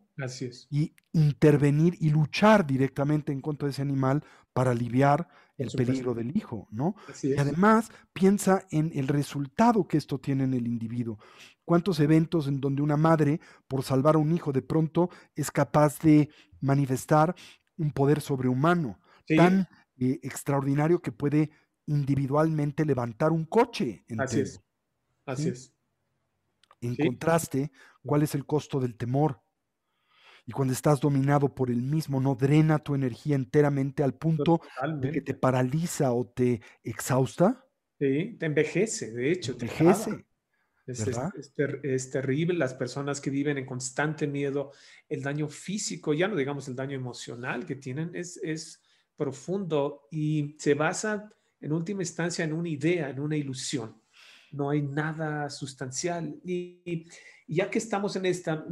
[0.69, 4.23] y intervenir y luchar directamente en contra de ese animal
[4.53, 6.95] para aliviar el peligro del hijo, ¿no?
[7.23, 11.17] Y además piensa en el resultado que esto tiene en el individuo.
[11.63, 15.99] ¿Cuántos eventos en donde una madre, por salvar a un hijo, de pronto es capaz
[15.99, 17.35] de manifestar
[17.77, 21.51] un poder sobrehumano tan eh, extraordinario que puede
[21.85, 24.05] individualmente levantar un coche?
[24.17, 24.61] Así es.
[25.25, 25.73] Así es.
[26.81, 27.71] En contraste,
[28.03, 29.41] ¿cuál es el costo del temor?
[30.45, 34.61] Y cuando estás dominado por el mismo, no drena tu energía enteramente al punto
[35.01, 37.65] de que te paraliza o te exhausta.
[37.97, 39.57] Sí, te envejece, de hecho.
[39.57, 40.25] Te envejece.
[40.85, 44.71] Es, terrible las personas que viven en constante miedo,
[45.09, 48.83] el daño físico, ya no digamos el daño emocional que tienen, es, es
[49.15, 53.99] profundo y se basa en última instancia en una idea, en una ilusión.
[54.55, 56.39] No hay nada sustancial.
[56.43, 57.05] Y,
[57.47, 58.65] ya que estamos en esta,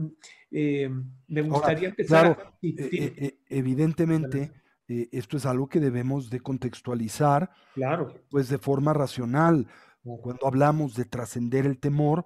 [0.50, 0.90] eh,
[1.28, 2.36] me gustaría empezar.
[2.36, 4.52] Claro, e, e, e, evidentemente,
[4.88, 8.14] eh, esto es algo que debemos de contextualizar, claro.
[8.30, 9.68] pues de forma racional.
[10.02, 12.26] Cuando hablamos de trascender el temor,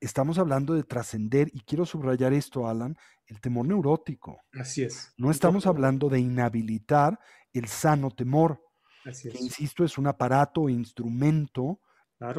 [0.00, 4.38] estamos hablando de trascender, y quiero subrayar esto, Alan, el temor neurótico.
[4.52, 5.12] Así es.
[5.16, 7.18] No estamos hablando de inhabilitar
[7.52, 8.60] el sano temor,
[9.04, 9.34] Así es.
[9.34, 10.68] que insisto, es un aparato o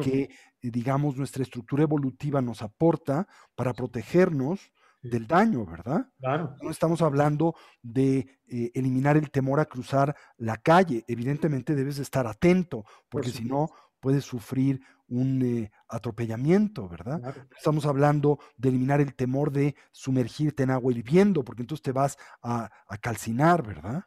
[0.02, 6.08] que, eh, digamos, nuestra estructura evolutiva nos aporta para protegernos del daño, ¿verdad?
[6.18, 6.56] Claro.
[6.62, 11.04] No estamos hablando de eh, eliminar el temor a cruzar la calle.
[11.06, 13.70] Evidentemente debes estar atento, porque si no
[14.00, 17.20] puedes sufrir un eh, atropellamiento, ¿verdad?
[17.56, 22.16] Estamos hablando de eliminar el temor de sumergirte en agua hirviendo, porque entonces te vas
[22.42, 22.70] a,
[23.00, 24.04] calcinar, ¿verdad?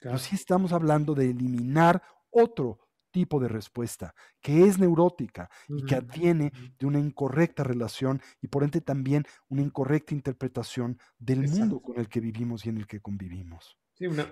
[0.00, 2.78] Pero sí estamos hablando de eliminar otro
[3.16, 8.62] tipo de respuesta, que es neurótica y que adviene de una incorrecta relación y por
[8.62, 13.00] ende también una incorrecta interpretación del mundo con el que vivimos y en el que
[13.00, 13.78] convivimos.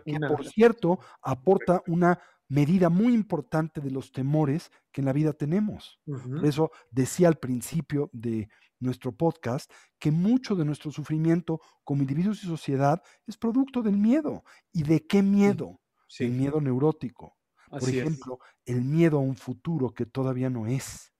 [0.04, 5.32] que por cierto aporta una medida muy importante de los temores que en la vida
[5.32, 5.98] tenemos.
[6.34, 12.44] Por eso decía al principio de nuestro podcast que mucho de nuestro sufrimiento como individuos
[12.44, 14.44] y sociedad es producto del miedo.
[14.74, 15.80] ¿Y de qué miedo?
[16.18, 17.38] El miedo neurótico.
[17.78, 21.12] Por ejemplo, el miedo a un futuro que todavía no es.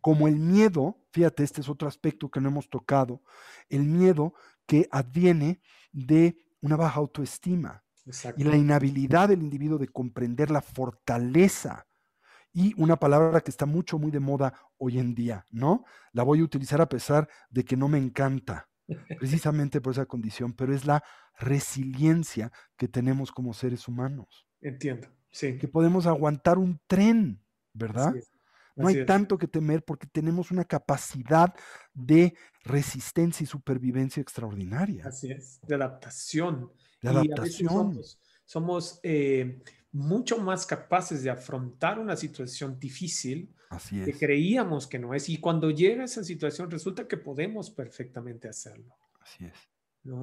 [0.00, 3.22] Como el miedo, fíjate, este es otro aspecto que no hemos tocado,
[3.68, 4.34] el miedo
[4.66, 5.60] que adviene
[5.92, 7.84] de una baja autoestima
[8.36, 11.86] y la inhabilidad del individuo de comprender la fortaleza
[12.52, 15.84] y una palabra que está mucho, muy de moda hoy en día, ¿no?
[16.12, 18.68] La voy a utilizar a pesar de que no me encanta,
[19.18, 21.04] precisamente por esa condición, pero es la
[21.38, 24.46] resiliencia que tenemos como seres humanos.
[24.60, 25.08] Entiendo.
[25.30, 27.40] Que podemos aguantar un tren,
[27.72, 28.14] ¿verdad?
[28.76, 31.52] No hay tanto que temer porque tenemos una capacidad
[31.92, 35.04] de resistencia y supervivencia extraordinaria.
[35.06, 36.72] Así es, de adaptación.
[37.02, 38.00] De adaptación.
[38.44, 39.60] somos, eh,
[39.90, 45.28] mucho más capaces de afrontar una situación difícil Así que creíamos que no es.
[45.28, 48.96] Y cuando llega esa situación, resulta que podemos perfectamente hacerlo.
[49.20, 49.54] Así es.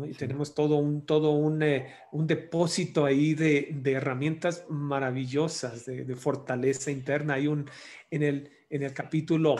[0.08, 6.06] Y tenemos todo un, todo un, eh, un depósito ahí de, de herramientas maravillosas, de,
[6.06, 7.36] de, fortaleza interna.
[7.36, 7.69] Hay un,
[8.10, 9.56] en el, en el capítulo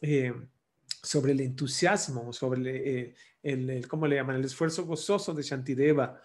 [0.00, 0.32] eh,
[1.02, 4.36] sobre el entusiasmo, sobre eh, el, el, ¿cómo le llaman?
[4.36, 6.20] El esfuerzo gozoso de Shantideva,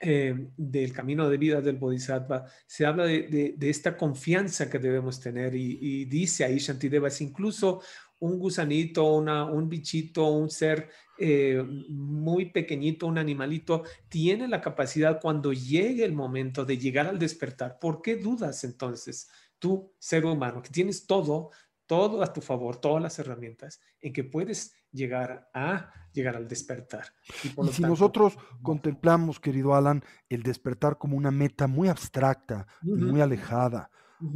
[0.00, 5.54] del camino de vida del Bodhisattva, se habla de, de esta confianza que debemos tener
[5.54, 7.80] y, y dice ahí Shantideva, es incluso
[8.20, 15.20] un gusanito, una, un bichito, un ser eh, muy pequeñito, un animalito, tiene la capacidad
[15.20, 17.78] cuando llegue el momento de llegar al despertar.
[17.78, 21.50] ¿Por qué dudas entonces, tú, ser humano, que tienes todo,
[21.86, 27.06] todo a tu favor, todas las herramientas, en que puedes llegar a llegar al despertar?
[27.44, 33.90] Y, si nosotros contemplamos, querido Alan, el despertar como una meta muy abstracta, muy alejada,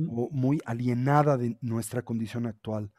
[0.09, 2.93] o muy alienada de nuestra condición actual.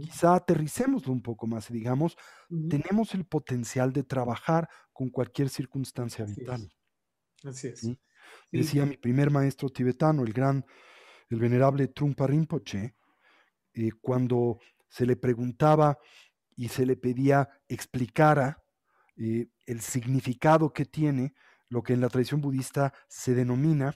[0.00, 2.16] Quizá aterricémoslo un poco más y digamos,
[2.68, 6.72] tenemos el potencial de trabajar con cualquier circunstancia vital.
[7.44, 7.88] Así es.
[8.50, 10.64] Decía mi primer maestro tibetano, el gran,
[11.28, 12.96] el venerable Trungpa Rinpoche,
[13.74, 15.98] eh, cuando se le preguntaba
[16.56, 18.62] y se le pedía explicara
[19.16, 21.34] eh, el significado que tiene
[21.68, 23.94] lo que en la tradición budista se denomina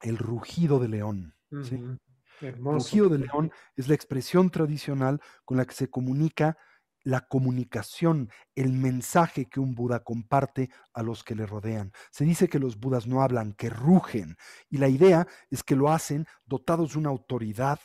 [0.00, 1.37] el rugido de león.
[1.50, 6.56] El rugido de león es la expresión tradicional con la que se comunica
[7.02, 11.92] la comunicación, el mensaje que un Buda comparte a los que le rodean.
[12.10, 14.36] Se dice que los Budas no hablan, que rugen,
[14.68, 17.80] y la idea es que lo hacen dotados de una autoridad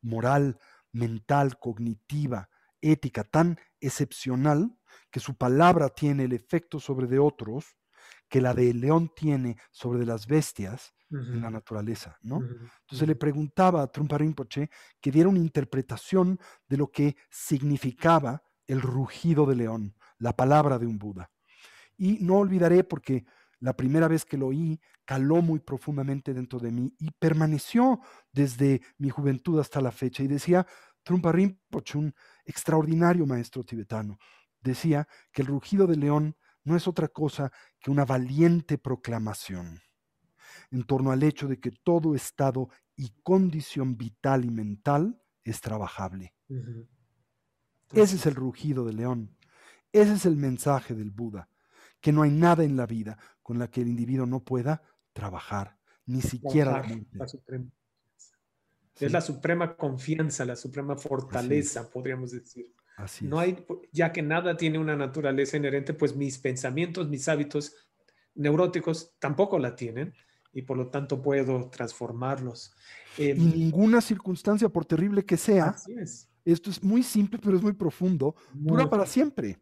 [0.00, 0.58] moral,
[0.92, 2.48] mental, cognitiva,
[2.80, 4.78] ética tan excepcional
[5.10, 7.76] que su palabra tiene el efecto sobre de otros
[8.28, 12.38] que la del león tiene sobre de las bestias en la naturaleza, ¿no?
[12.38, 18.80] Entonces le preguntaba a Trumpa Rinpoche que diera una interpretación de lo que significaba el
[18.80, 21.30] rugido de león, la palabra de un Buda.
[21.96, 23.24] Y no olvidaré porque
[23.60, 28.00] la primera vez que lo oí caló muy profundamente dentro de mí y permaneció
[28.32, 30.22] desde mi juventud hasta la fecha.
[30.22, 30.66] Y decía
[31.02, 34.18] Trumpa Rinpoche, un extraordinario maestro tibetano,
[34.60, 39.83] decía que el rugido de león no es otra cosa que una valiente proclamación
[40.74, 46.34] en torno al hecho de que todo estado y condición vital y mental es trabajable.
[47.92, 49.36] Ese es el rugido del león.
[49.92, 51.48] Ese es el mensaje del Buda,
[52.00, 54.82] que no hay nada en la vida con la que el individuo no pueda
[55.12, 57.70] trabajar, ni siquiera la, suprema.
[58.98, 62.74] Es la suprema confianza, la suprema fortaleza, podríamos decir.
[62.96, 67.76] Así no hay, ya que nada tiene una naturaleza inherente, pues mis pensamientos, mis hábitos
[68.34, 70.14] neuróticos tampoco la tienen
[70.54, 72.74] y por lo tanto puedo transformarlos.
[73.18, 75.76] em, ninguna circunstancia, por terrible que sea,
[76.44, 79.60] esto es muy simple, pero es muy profundo, dura para siempre.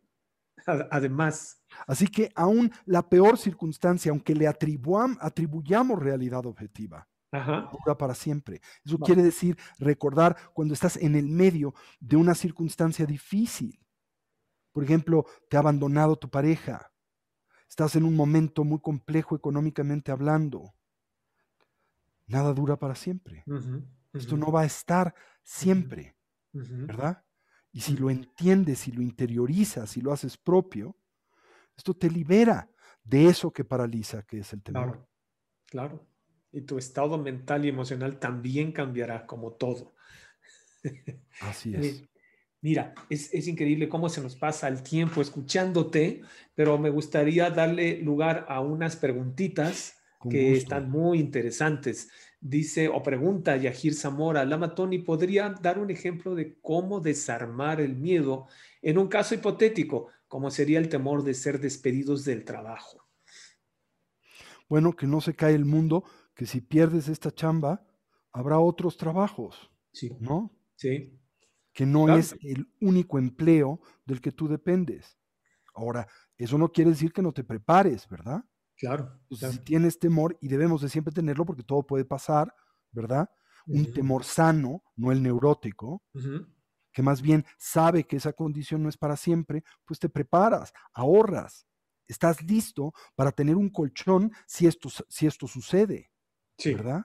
[0.67, 1.61] Además.
[1.87, 8.61] Así que aún la peor circunstancia, aunque le atribuyamos realidad objetiva, dura para siempre.
[8.85, 13.81] Eso quiere decir recordar cuando estás en el medio de una circunstancia difícil.
[14.73, 16.93] Por ejemplo, te ha abandonado tu pareja.
[17.69, 20.75] Estás en un momento muy complejo económicamente hablando
[22.27, 23.45] nada dura para siempre.
[24.13, 26.17] Esto no va a estar siempre,
[26.53, 27.25] ¿verdad?
[27.73, 30.97] Y si lo entiendes, si lo interiorizas, si lo haces propio,
[31.77, 32.71] esto te libera
[33.03, 34.83] de eso que paraliza, que es el temor.
[34.85, 35.09] Claro,
[35.67, 36.07] claro.
[36.53, 39.95] Y tu estado mental y emocional también cambiará como todo.
[41.41, 42.05] Así es.
[42.61, 46.23] Mira, es, es, increíble cómo se nos pasa el tiempo escuchándote,
[46.55, 52.11] pero me gustaría darle lugar a unas preguntitas que están muy interesantes.
[52.41, 57.97] Dice o pregunta Yahir Zamora, Lama Tony, ¿podría dar un ejemplo de cómo desarmar el
[57.97, 58.47] miedo
[58.81, 63.09] en un caso hipotético, como sería el temor de ser despedidos del trabajo?
[64.69, 66.05] Bueno, que no se cae el mundo,
[66.35, 67.87] que si pierdes esta chamba,
[68.33, 70.11] habrá otros trabajos, sí.
[70.19, 70.51] ¿no?
[70.77, 71.19] Sí.
[71.73, 75.19] Que no es el único empleo del que tú dependes.
[75.75, 78.45] Ahora, eso no quiere decir que no te prepares, ¿verdad?
[78.83, 82.55] Claro, Si tienes temor, y debemos de siempre tenerlo porque todo puede pasar,
[82.91, 83.31] ¿verdad?
[83.71, 86.03] Un temor sano, no el neurótico,
[86.93, 91.67] que más bien sabe que esa condición no es para siempre, pues te preparas, ahorras,
[92.09, 96.11] estás listo para tener un colchón si esto, si esto sucede,
[96.71, 97.03] ¿verdad?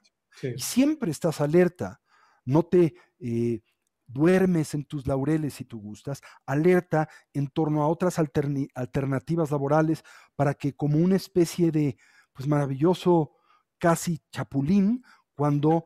[0.53, 2.01] Y siempre estás alerta,
[2.45, 3.61] no te, eh,
[4.07, 10.03] duermes en tus laureles si tú gustas, alerta en torno a otras alternativas laborales
[10.35, 11.97] para que como una especie de
[12.33, 13.35] pues maravilloso
[13.77, 15.03] casi chapulín,
[15.35, 15.85] cuando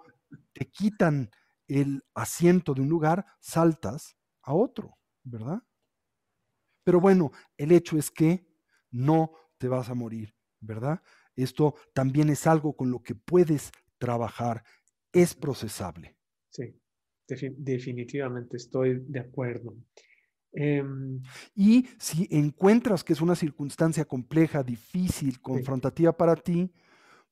[0.53, 1.29] te quitan
[1.67, 5.61] el asiento de un lugar, saltas a otro, ¿verdad?
[6.83, 8.47] Pero bueno, el hecho es que
[8.89, 11.01] no te vas a morir, ¿verdad?
[11.35, 14.63] Esto también es algo con lo que puedes trabajar,
[15.13, 16.17] es procesable.
[16.49, 16.80] Sí,
[17.57, 19.75] definitivamente estoy de acuerdo.
[20.53, 21.21] Em,
[21.55, 26.71] y si encuentras que es una circunstancia compleja, difícil, confrontativa para ti,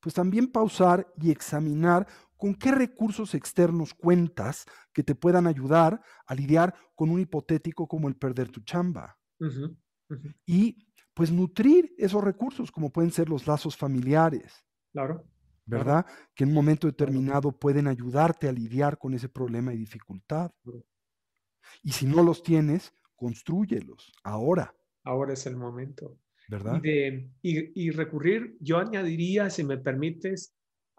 [0.00, 6.34] pues también pausar y examinar con qué recursos externos cuentas que te puedan ayudar a
[6.34, 9.18] lidiar con un hipotético como el perder tu chamba.
[10.46, 14.64] Y pues nutrir esos recursos, como pueden ser los lazos familiares.
[14.92, 15.26] Claro.
[15.70, 16.06] ¿Verdad?
[16.34, 20.50] Que en un momento determinado pueden ayudarte a lidiar con ese problema y dificultad.
[21.82, 24.74] Y si no los tienes, construyelos ahora.
[25.04, 26.18] Ahora es el momento.
[26.48, 26.80] ¿Verdad?
[26.82, 30.52] Y, recurrir, yo añadiría, si me permites,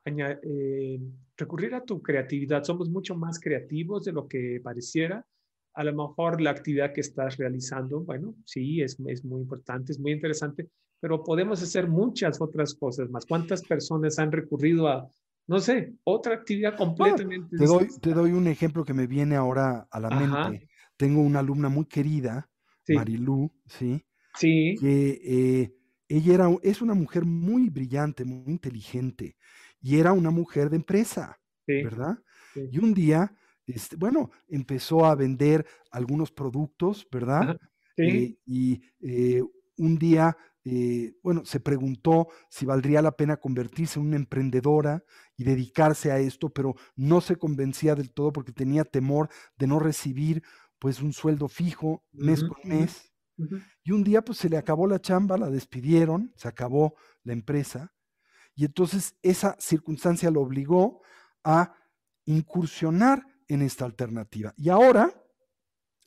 [0.06, 1.00] eh,
[1.36, 2.64] recurrir a tu creatividad.
[2.64, 5.26] Somos mucho más creativos de lo que pareciera
[5.74, 10.00] a lo mejor la actividad que estás realizando, bueno, sí, es, es muy importante, es
[10.00, 10.70] muy interesante,
[11.02, 13.26] pero podemos hacer muchas otras cosas más.
[13.26, 15.10] ¿Cuántas personas han recurrido a,
[15.48, 19.88] no sé, otra actividad completamente te doy, te doy un ejemplo que me viene ahora
[19.92, 20.70] a la mente.
[20.96, 22.50] Tengo una alumna muy querida,
[22.88, 24.06] Marilú, ¿sí?
[24.36, 24.76] Sí.
[24.80, 25.76] Que eh,
[26.08, 29.36] ella era, es una mujer muy brillante, muy inteligente,
[29.82, 32.18] y era una mujer de empresa, ¿verdad?
[32.56, 33.34] Y un día
[33.68, 37.60] este, bueno, empezó a vender algunos productos, ¿verdad?
[37.98, 39.42] Eh, y eh,
[39.78, 45.04] un día, eh, bueno, se preguntó si valdría la pena convertirse en una emprendedora
[45.36, 49.80] y dedicarse a esto, pero no se convencía del todo porque tenía temor de no
[49.80, 50.44] recibir
[50.78, 53.12] pues un sueldo fijo mes con mes.
[53.84, 57.94] Y un día pues se le acabó la chamba, la despidieron, se acabó la empresa.
[58.56, 61.02] Y entonces esa circunstancia lo obligó
[61.44, 61.74] a
[62.26, 64.54] incursionar en esta alternativa.
[64.58, 65.12] Y ahora,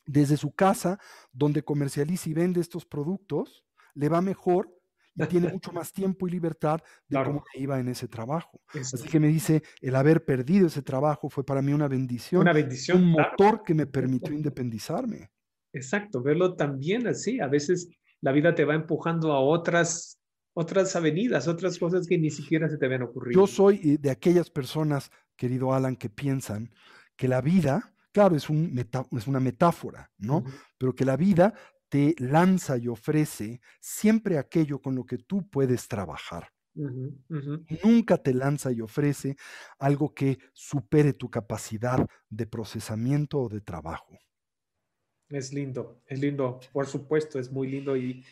[0.07, 1.01] desde su casa,
[1.33, 3.65] donde comercializa y vende estos productos,
[3.95, 4.71] le va mejor
[5.15, 8.61] y tiene mucho más tiempo y libertad de cómo iba en ese trabajo.
[8.75, 12.53] Así que me dice, el haber perdido ese trabajo fue para mí una bendición, una
[12.53, 15.31] bendición un motor que me permitió independizarme.
[15.73, 17.41] Exacto, verlo también así.
[17.41, 17.89] A veces
[18.21, 20.21] la vida te va empujando a otras
[20.55, 23.41] otras avenidas, otras cosas que ni siquiera se te habían ocurrido.
[23.41, 26.73] Yo soy eh, de aquellas personas, querido Alan, que piensan
[27.17, 28.73] que la vida, claro, es, un
[29.11, 30.45] es una metáfora, ¿no?
[30.79, 31.55] Pero que la vida
[31.89, 36.49] te lanza y ofrece siempre aquello con lo que tú puedes trabajar.
[36.75, 39.37] Nunca te lanza y ofrece
[39.79, 44.19] algo que supere tu capacidad de procesamiento o de trabajo.
[45.29, 48.25] Es lindo, es lindo, por supuesto, es muy lindo y,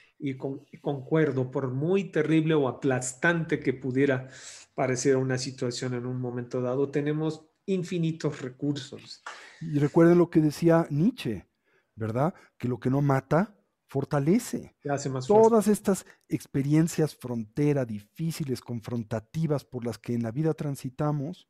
[0.81, 4.29] concuerdo, por muy terrible o aplastante que pudiera
[4.75, 9.23] parecer una situación en un momento dado, tenemos infinitos recursos.
[9.61, 11.47] Y recuerden lo que decía Nietzsche,
[11.95, 12.35] ¿verdad?
[12.59, 14.75] Que lo que no mata, fortalece.
[14.89, 21.47] Hace más Todas estas experiencias frontera, difíciles, confrontativas por las que en la vida transitamos,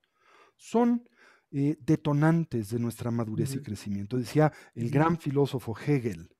[0.56, 1.08] son
[1.52, 4.16] eh, detonantes de nuestra madurez y crecimiento.
[4.16, 6.34] Decía el gran filósofo Hegel,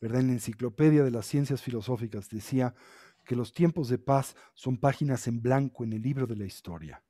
[0.00, 0.20] ¿verdad?
[0.20, 2.74] En la Enciclopedia de las Ciencias Filosóficas, decía
[3.24, 7.02] que los tiempos de paz son páginas en blanco en el libro de la historia.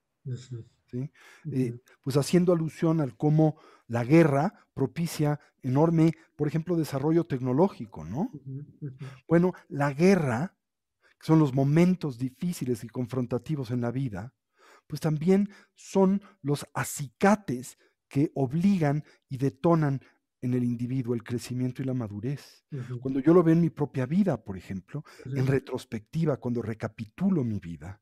[0.92, 8.30] Eh, pues haciendo alusión al cómo la guerra propicia enorme, por ejemplo, desarrollo tecnológico, ¿no?
[9.28, 10.56] Bueno, la guerra,
[11.18, 14.34] que son los momentos difíciles y confrontativos en la vida,
[14.86, 17.78] pues también son los acicates
[18.08, 20.00] que obligan y detonan
[20.42, 22.64] en el individuo el crecimiento y la madurez.
[23.00, 27.60] Cuando yo lo veo en mi propia vida, por ejemplo, en retrospectiva, cuando recapitulo mi
[27.60, 28.01] vida,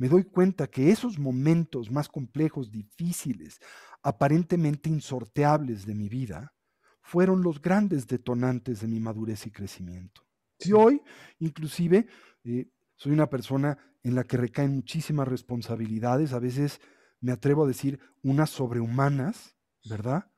[0.00, 3.60] me doy cuenta que esos momentos más complejos, difíciles,
[4.02, 6.54] aparentemente insorteables de mi vida,
[7.02, 10.22] fueron los grandes detonantes de mi madurez y crecimiento.
[10.58, 11.02] Y hoy,
[11.38, 12.06] inclusive,
[12.44, 16.80] eh, soy una persona en la que recaen muchísimas responsabilidades, a veces
[17.20, 20.30] me atrevo a decir unas sobrehumanas, ¿verdad?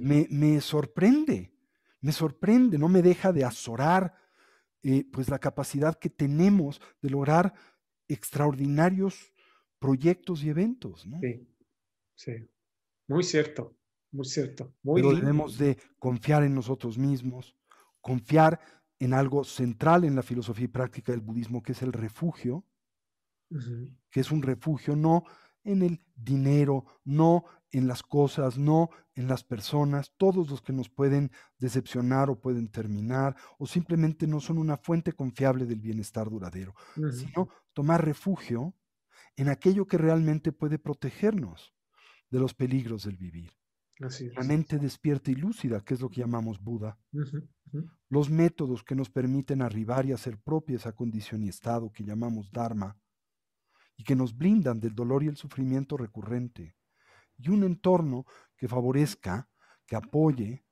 [0.00, 1.52] Me, me, sorprende,
[2.00, 4.14] me sorprende, no me deja de azorar
[4.82, 7.52] eh, pues la capacidad que tenemos de lograr
[8.08, 9.32] extraordinarios
[9.78, 11.18] proyectos y eventos, ¿no?
[11.20, 11.48] Sí,
[12.14, 12.32] sí.
[13.08, 13.76] Muy cierto,
[14.12, 14.74] muy cierto.
[14.82, 17.56] Muy Pero debemos de confiar en nosotros mismos,
[18.00, 18.60] confiar
[18.98, 22.64] en algo central en la filosofía y práctica del budismo, que es el refugio,
[24.10, 25.24] que es un refugio no
[25.64, 30.90] en el dinero, no en las cosas, no en las personas, todos los que nos
[30.90, 36.74] pueden decepcionar o pueden terminar, o simplemente no son una fuente confiable del bienestar duradero,
[37.10, 38.74] sino tomar refugio
[39.36, 41.74] en aquello que realmente puede protegernos
[42.30, 43.52] de los peligros del vivir.
[44.34, 46.98] La mente despierta y lúcida, que es lo que llamamos Buda.
[48.08, 52.50] Los métodos que nos permiten arribar y hacer propia esa condición y estado que llamamos
[52.50, 52.98] Dharma,
[53.96, 56.74] y que nos blindan del dolor y el sufrimiento recurrente
[57.42, 58.26] y un entorno
[58.56, 59.48] que favorezca,
[59.86, 60.64] que apoye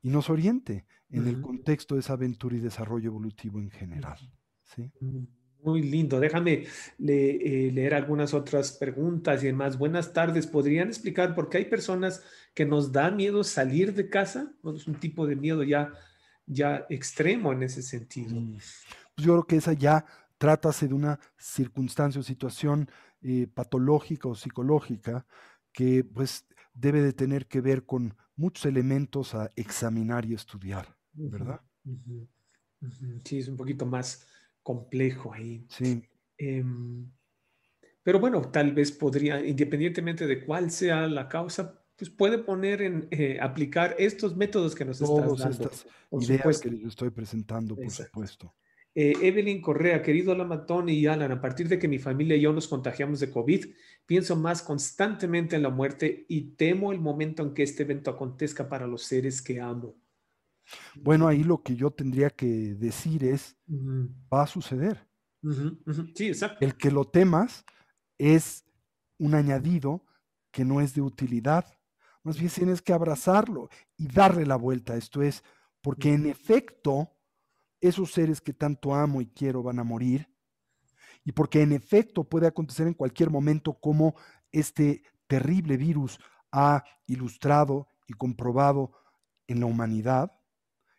[0.00, 4.18] y nos oriente en el contexto de esa aventura y desarrollo evolutivo en general.
[4.64, 4.90] ¿sí?
[5.62, 6.20] Muy lindo.
[6.20, 6.66] Déjame
[6.98, 9.78] eh, leer algunas otras preguntas y demás.
[9.78, 10.46] Buenas tardes.
[10.46, 14.52] ¿Podrían explicar por qué hay personas que nos da miedo salir de casa?
[14.74, 15.92] es un tipo de miedo ya,
[16.46, 18.34] ya extremo en ese sentido.
[18.34, 18.84] Mm, pues
[19.16, 20.04] yo creo que esa ya
[20.36, 22.90] trátase de una circunstancia o situación
[23.22, 25.24] eh, patológica o psicológica
[25.74, 31.60] que pues debe de tener que ver con muchos elementos a examinar y estudiar, ¿verdad?
[33.24, 34.26] Sí, es un poquito más
[34.62, 35.66] complejo ahí.
[35.68, 36.08] Sí.
[36.38, 37.10] Em,
[38.02, 43.08] pero bueno, tal vez podría, independientemente de cuál sea la causa, pues puede poner en
[43.10, 45.50] eh, aplicar estos métodos que nos estás dando.
[45.50, 45.86] Estas
[46.20, 48.54] ideas que les estoy presentando, por supuesto.
[48.96, 52.52] Eh, Evelyn Correa, querido Lamatón y Alan, a partir de que mi familia y yo
[52.52, 53.66] nos contagiamos de COVID,
[54.06, 58.68] pienso más constantemente en la muerte y temo el momento en que este evento acontezca
[58.68, 59.96] para los seres que amo.
[60.94, 63.56] Bueno, ahí lo que yo tendría que decir es,
[64.32, 65.08] va a suceder.
[66.14, 66.64] Sí, exacto.
[66.64, 67.64] El que lo temas
[68.16, 68.64] es
[69.18, 70.04] un añadido
[70.50, 71.66] que no es de utilidad.
[72.22, 74.96] Más bien tienes que abrazarlo y darle la vuelta.
[74.96, 75.42] Esto es,
[75.82, 77.13] porque en efecto,
[77.88, 80.28] esos seres que tanto amo y quiero van a morir,
[81.24, 84.14] y porque en efecto puede acontecer en cualquier momento como
[84.52, 86.18] este terrible virus
[86.52, 88.92] ha ilustrado y comprobado
[89.46, 90.32] en la humanidad,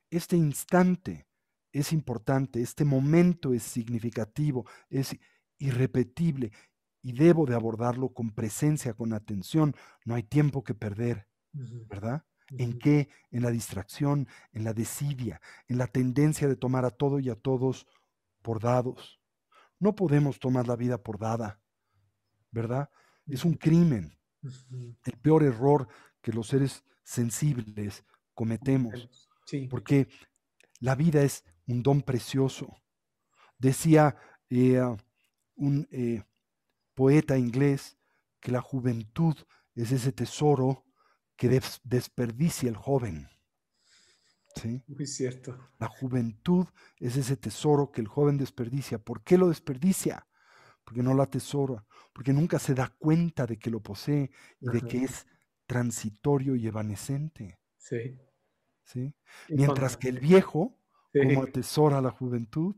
[0.09, 1.27] este instante
[1.71, 5.17] es importante, este momento es significativo, es
[5.57, 6.51] irrepetible
[7.01, 9.75] y debo de abordarlo con presencia, con atención.
[10.05, 12.23] No hay tiempo que perder, ¿verdad?
[12.52, 13.10] ¿En qué?
[13.32, 17.36] En la distracción, en la desidia, en la tendencia de tomar a todo y a
[17.36, 17.88] todos
[18.41, 19.20] por dados.
[19.80, 21.60] No podemos tomar la vida por dada,
[22.52, 22.89] ¿verdad?
[23.28, 25.88] Es un crimen, el peor error
[26.22, 29.30] que los seres sensibles cometemos,
[29.70, 30.08] porque
[30.80, 32.78] la vida es un don precioso.
[33.58, 34.16] Decía
[34.50, 34.82] eh,
[35.56, 36.24] un eh,
[36.93, 37.98] poeta inglés
[38.39, 39.36] que la juventud
[39.74, 40.84] es ese tesoro
[41.36, 43.27] que desperdicia el joven.
[44.55, 44.81] ¿Sí?
[44.88, 45.57] Muy cierto.
[45.79, 46.65] La juventud
[46.99, 48.99] es ese tesoro que el joven desperdicia.
[48.99, 50.27] ¿Por qué lo desperdicia?
[50.86, 54.31] Porque no lo atesora, porque nunca se da cuenta de que lo posee
[54.61, 55.25] y de que es
[55.65, 57.59] transitorio y evanescente.
[57.77, 58.17] Sí.
[58.83, 59.15] ¿Sí?
[59.49, 60.79] Mientras que el viejo,
[61.11, 62.75] como atesora la juventud,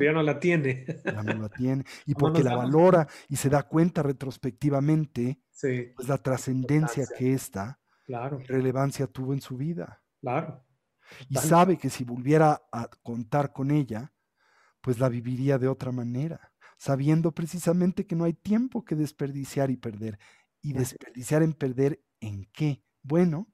[0.00, 0.86] ya no la tiene.
[1.04, 1.84] Ya no la tiene.
[2.06, 8.38] Y porque la valora y se da cuenta retrospectivamente, pues la trascendencia que esta claro.
[8.46, 10.02] relevancia tuvo en su vida.
[10.20, 10.64] Claro.
[11.28, 14.12] Y sabe que si volviera a contar con ella,
[14.80, 19.76] pues la viviría de otra manera, sabiendo precisamente que no hay tiempo que desperdiciar y
[19.76, 20.18] perder.
[20.60, 22.82] Y desperdiciar en perder en qué?
[23.02, 23.52] Bueno,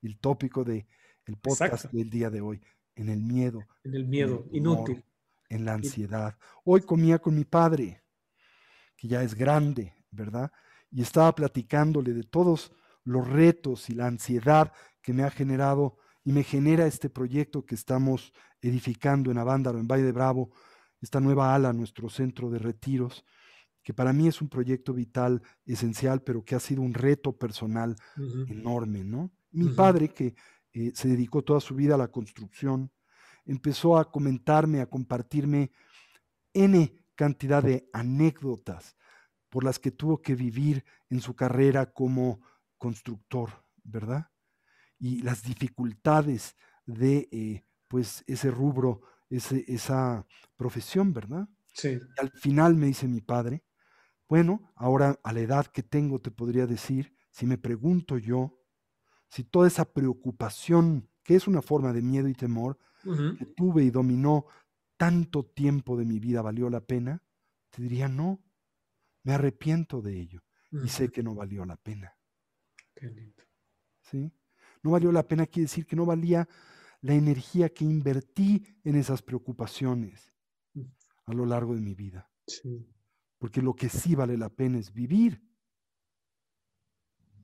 [0.00, 0.86] el tópico de
[1.26, 2.60] el podcast del día de hoy,
[2.94, 3.66] en el miedo.
[3.84, 5.04] En el miedo, inútil.
[5.48, 6.36] En la ansiedad.
[6.64, 8.02] Hoy comía con mi padre,
[8.96, 10.50] que ya es grande, ¿verdad?
[10.90, 12.72] Y estaba platicándole de todos
[13.04, 14.72] los retos y la ansiedad
[15.02, 19.88] que me ha generado y me genera este proyecto que estamos edificando en Avándaro, en
[19.88, 20.52] Valle de Bravo,
[21.00, 23.24] esta nueva ala, nuestro centro de retiros,
[23.82, 27.96] que para mí es un proyecto vital, esencial, pero que ha sido un reto personal
[28.48, 29.32] enorme, ¿no?
[29.50, 30.34] Mi padre, que
[30.72, 32.92] eh, se dedicó toda su vida a la construcción,
[33.44, 35.70] empezó a comentarme, a compartirme
[36.54, 38.96] N cantidad de anécdotas
[39.48, 42.40] por las que tuvo que vivir en su carrera como
[42.78, 44.30] constructor, ¿verdad?
[44.98, 46.56] Y las dificultades
[46.86, 51.48] de eh, pues ese rubro, ese, esa profesión, ¿verdad?
[51.74, 51.98] Sí.
[52.18, 53.64] al final me dice mi padre,
[54.28, 58.61] bueno, ahora a la edad que tengo te podría decir, si me pregunto yo,
[59.32, 62.78] si toda esa preocupación, que es una forma de miedo y temor,
[63.38, 64.44] que tuve y dominó
[64.98, 67.22] tanto tiempo de mi vida, valió la pena,
[67.70, 68.44] te diría no,
[69.22, 72.14] me arrepiento de ello y sé que no valió la pena.
[72.94, 73.42] Qué lindo.
[74.02, 74.30] ¿Sí?
[74.82, 76.46] No valió la pena quiere decir que no valía
[77.00, 80.30] la energía que invertí en esas preocupaciones
[81.24, 82.30] a lo largo de mi vida.
[82.46, 82.86] Sí.
[83.38, 85.42] Porque lo que sí vale la pena es vivir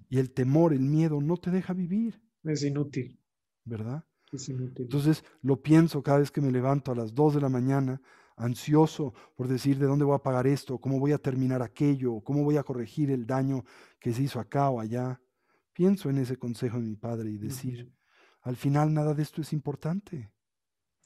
[0.08, 2.22] Y el temor, el miedo no te deja vivir.
[2.44, 3.20] Es inútil.
[3.64, 4.04] ¿Verdad?
[4.32, 4.84] Es inútil.
[4.84, 8.00] Entonces lo pienso cada vez que me levanto a las 2 de la mañana,
[8.36, 12.44] ansioso por decir de dónde voy a pagar esto, cómo voy a terminar aquello, cómo
[12.44, 13.64] voy a corregir el daño
[14.00, 15.20] que se hizo acá o allá.
[15.72, 17.92] Pienso en ese consejo de mi padre y decir,
[18.42, 20.32] al final nada de esto es importante.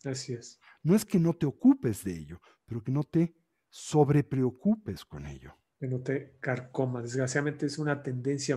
[0.04, 0.60] Así es.
[0.82, 3.34] No es que no te ocupes de ello, pero que no te
[3.68, 5.54] sobrepreocupes con ello.
[5.78, 7.02] Que no te carcoma.
[7.02, 8.56] Desgraciadamente es una tendencia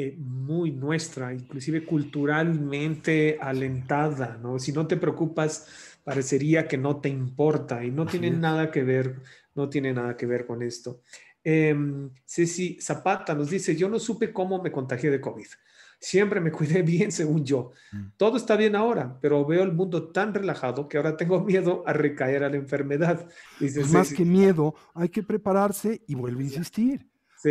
[0.00, 4.58] eh, muy nuestra, inclusive culturalmente alentada, ¿no?
[4.58, 5.66] Si no te preocupas,
[6.04, 9.20] parecería que no te importa y no tiene nada que ver,
[9.54, 11.02] no tiene nada que ver con esto.
[11.42, 11.74] Eh,
[12.24, 15.46] Ceci Zapata nos dice, yo no supe cómo me contagié de COVID.
[16.00, 17.72] Siempre me cuidé bien, según yo.
[17.92, 18.06] Mm.
[18.16, 21.92] Todo está bien ahora, pero veo el mundo tan relajado que ahora tengo miedo a
[21.92, 23.28] recaer a la enfermedad.
[23.58, 27.06] Dice, más que miedo, hay que prepararse y vuelve a insistir.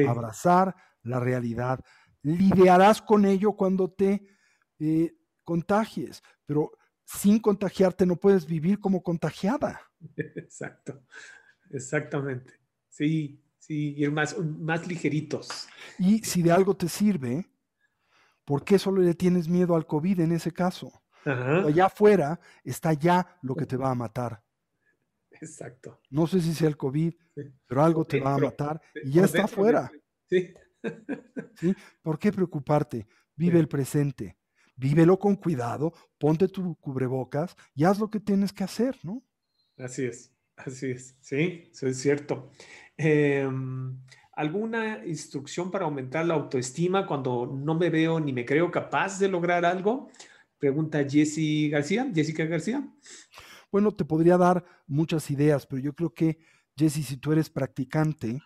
[0.07, 1.79] Abrazar la realidad.
[2.21, 4.25] Lidiarás con ello cuando te
[4.79, 6.71] eh, contagies, pero
[7.05, 9.81] sin contagiarte no puedes vivir como contagiada.
[10.15, 11.03] Exacto,
[11.71, 12.53] exactamente.
[12.89, 15.67] Sí, sí, ir más, más ligeritos.
[15.97, 17.49] Y si de algo te sirve,
[18.45, 20.91] ¿por qué solo le tienes miedo al COVID en ese caso?
[21.25, 24.41] Allá afuera está ya lo que te va a matar.
[25.31, 26.01] Exacto.
[26.09, 27.13] No sé si sea el COVID,
[27.67, 29.91] pero algo te va a matar y ya está afuera.
[30.27, 30.53] Sí.
[31.55, 31.75] ¿Sí?
[32.01, 33.07] ¿Por qué preocuparte?
[33.35, 34.37] Vive el presente,
[34.75, 39.23] vívelo con cuidado, ponte tu cubrebocas y haz lo que tienes que hacer, ¿no?
[39.77, 42.51] Así es, así es, sí, eso es cierto.
[42.97, 43.97] Em,
[44.33, 49.27] ¿Alguna instrucción para aumentar la autoestima cuando no me veo ni me creo capaz de
[49.27, 50.09] lograr algo?
[50.57, 52.89] Pregunta Jessie García, Jessica García.
[53.71, 56.39] Bueno, te podría dar muchas ideas, pero yo creo que,
[56.75, 58.41] Jessie, si tú eres practicante,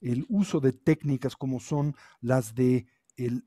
[0.00, 2.86] el uso de técnicas como son las de
[3.16, 3.44] el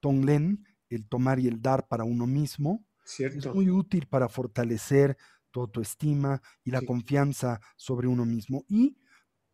[0.00, 2.86] Tonglen, el tomar y el dar para uno mismo,
[3.18, 5.16] es muy útil para fortalecer
[5.50, 8.64] tu autoestima y la confianza sobre uno mismo.
[8.68, 8.96] Y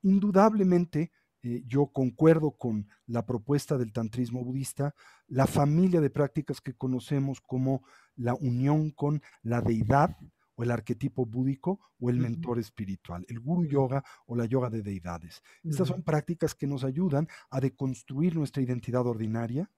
[0.02, 1.10] indudablemente,
[1.42, 4.94] eh, yo concuerdo con la propuesta del tantrismo budista,
[5.26, 7.82] la familia de prácticas que conocemos como
[8.14, 10.16] la unión con la deidad
[10.56, 14.82] o el arquetipo búdico o el mentor espiritual, el guru yoga o la yoga de
[14.82, 15.42] deidades.
[15.62, 19.70] Estas son prácticas que nos ayudan a deconstruir nuestra identidad ordinaria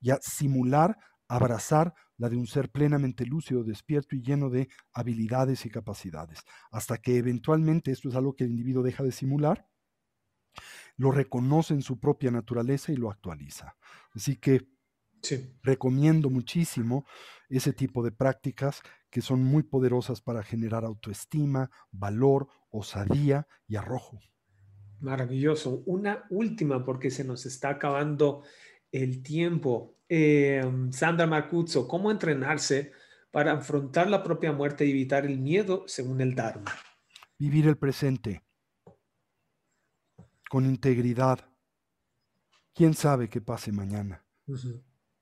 [0.00, 0.98] y a simular,
[1.28, 6.98] abrazar la de un ser plenamente lúcido, despierto y lleno de habilidades y capacidades, hasta
[6.98, 9.68] que eventualmente esto es algo que el individuo deja de simular,
[10.96, 13.76] lo reconoce en su propia naturaleza y lo actualiza.
[14.14, 14.68] Así que
[15.62, 17.04] recomiendo muchísimo
[17.48, 18.82] ese tipo de prácticas
[19.16, 24.20] que son muy poderosas para generar autoestima, valor, osadía y arrojo.
[25.00, 25.82] Maravilloso.
[25.86, 28.42] Una última porque se nos está acabando
[28.92, 29.96] el tiempo.
[30.06, 32.92] Em, Sandra Marcuzzo, ¿cómo entrenarse
[33.30, 36.70] para afrontar la propia muerte y evitar el miedo según el Dharma?
[37.38, 38.44] Vivir el presente
[40.50, 41.38] con integridad.
[42.74, 44.26] ¿Quién sabe qué pase mañana?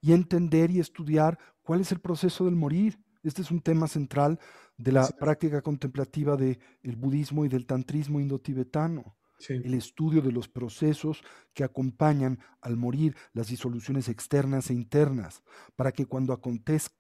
[0.01, 3.04] Y entender y estudiar cuál es el proceso del morir.
[3.25, 4.39] Este es un tema central
[4.77, 6.59] de la práctica contemplativa del
[6.97, 9.16] budismo y del tantrismo indotibetano.
[9.49, 11.22] El estudio de los procesos
[11.55, 15.43] que acompañan al morir, las disoluciones externas e internas,
[15.75, 16.95] para que cuando acontezcan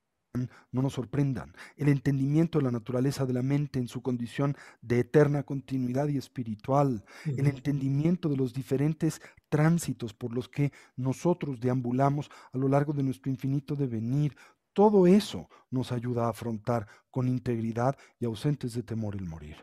[0.72, 1.54] no nos sorprendan.
[1.76, 6.16] El entendimiento de la naturaleza de la mente en su condición de eterna continuidad y
[6.16, 7.04] espiritual.
[7.24, 13.04] El entendimiento de los diferentes tránsitos por los que nosotros deambulamos a lo largo de
[13.04, 14.36] nuestro infinito devenir.
[14.74, 19.56] Todo eso nos ayuda a afrontar con integridad y ausentes de temor el morir.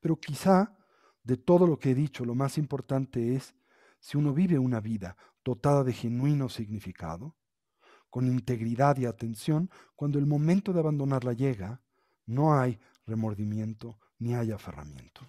[0.00, 0.78] Pero quizá
[1.22, 3.54] de todo lo que he dicho, lo más importante es
[3.98, 7.36] si uno vive una vida dotada de genuino significado,
[8.10, 11.82] con integridad y atención, cuando el momento de abandonarla llega,
[12.26, 15.22] no hay remordimiento ni hay aferramiento.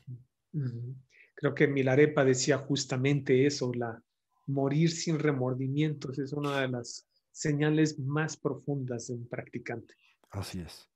[1.34, 4.02] Creo que Milarepa decía justamente eso, la
[4.48, 9.94] morir sin remordimientos es una de las señales más profundas de un practicante.
[10.32, 10.90] Así es.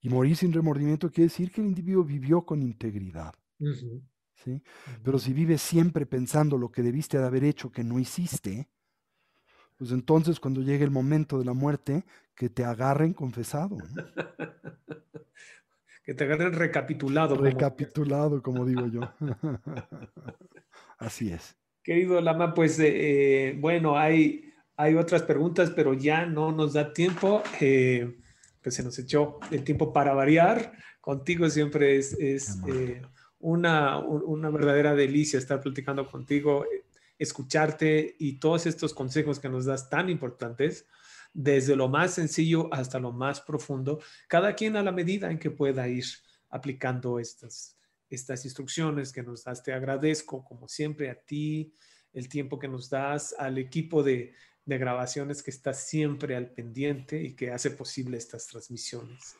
[0.00, 3.34] Y morir sin remordimiento quiere decir que el individuo vivió con integridad.
[4.34, 4.62] ¿sí?
[5.02, 8.68] Pero si vives siempre pensando lo que debiste de haber hecho que no hiciste,
[9.76, 12.04] pues entonces cuando llegue el momento de la muerte,
[12.36, 13.76] que te agarren confesado.
[16.04, 17.34] que te agarren recapitulado.
[17.34, 19.00] Recapitulado, como, digo yo.
[20.98, 21.56] Así es.
[21.82, 24.49] Querido Lama, pues eh, bueno, hay
[24.80, 27.42] hay otras preguntas, pero ya no nos da tiempo.
[27.60, 28.16] Eh,
[28.62, 30.72] pues se nos echó el tiempo para variar.
[31.02, 33.02] Contigo siempre es, es eh,
[33.38, 36.64] una, una, verdadera delicia estar platicando contigo.
[37.18, 40.86] escucharte y todos estos consejos que nos das tan importantes,
[41.34, 45.50] desde lo más sencillo hasta lo más profundo, cada quien a la medida en que
[45.50, 46.06] pueda ir
[46.48, 47.76] aplicando estas,
[48.08, 49.62] estas instrucciones que nos das.
[49.62, 51.74] Te agradezco, como siempre, a ti,
[52.14, 54.34] el tiempo que nos das, al equipo de,
[54.70, 59.36] de grabaciones que está siempre al pendiente y que hace posible estas transmisiones.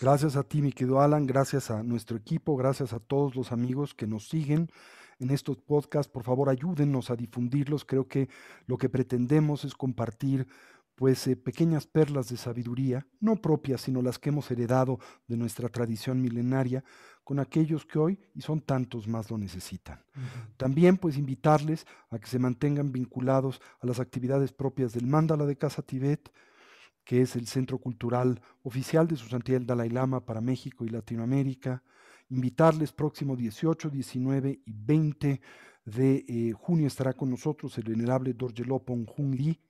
[0.00, 3.94] Gracias a ti, mi querido Alan, gracias a nuestro equipo, gracias a todos los amigos
[3.94, 4.70] que nos siguen
[5.18, 6.12] en estos podcasts.
[6.12, 7.86] Por favor, ayúdennos a difundirlos.
[7.86, 8.28] Creo que
[8.66, 10.46] lo que pretendemos es compartir
[10.96, 15.68] pues eh, pequeñas perlas de sabiduría, no propias, sino las que hemos heredado de nuestra
[15.68, 16.82] tradición milenaria,
[17.22, 20.02] con aquellos que hoy, y son tantos más, lo necesitan.
[20.56, 25.56] También pues invitarles a que se mantengan vinculados a las actividades propias del Mándala de
[25.56, 26.32] Casa Tibet,
[27.04, 30.88] que es el centro cultural oficial de su santidad el Dalai Lama para México y
[30.88, 31.82] Latinoamérica.
[32.30, 35.40] Invitarles próximo 18, 19 y 20
[35.84, 39.60] de eh, junio estará con nosotros el venerable Dorjelopon Hung Lee,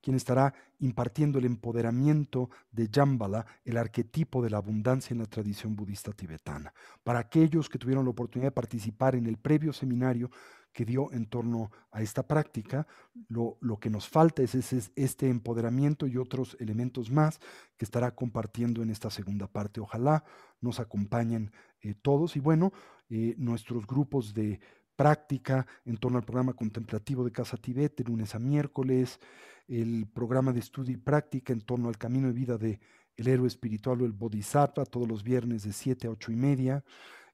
[0.00, 5.76] quien estará impartiendo el empoderamiento de Jambala, el arquetipo de la abundancia en la tradición
[5.76, 6.72] budista tibetana.
[7.02, 10.30] Para aquellos que tuvieron la oportunidad de participar en el previo seminario
[10.74, 12.86] que dio en torno a esta práctica,
[13.28, 14.54] lo, que nos falta es,
[14.96, 17.38] este empoderamiento y otros elementos más
[17.76, 19.80] que estará compartiendo en esta segunda parte.
[19.80, 20.24] Ojalá
[20.60, 22.72] nos acompañen eh, todos y bueno,
[23.08, 24.60] eh, nuestros grupos de
[24.96, 29.20] práctica en torno al programa contemplativo de Casa Tibet de lunes a miércoles,
[29.68, 32.80] el programa de estudio y práctica en torno al camino de vida de
[33.16, 36.84] el héroe espiritual o el bodhisattva todos los viernes de 7 a 8 y media,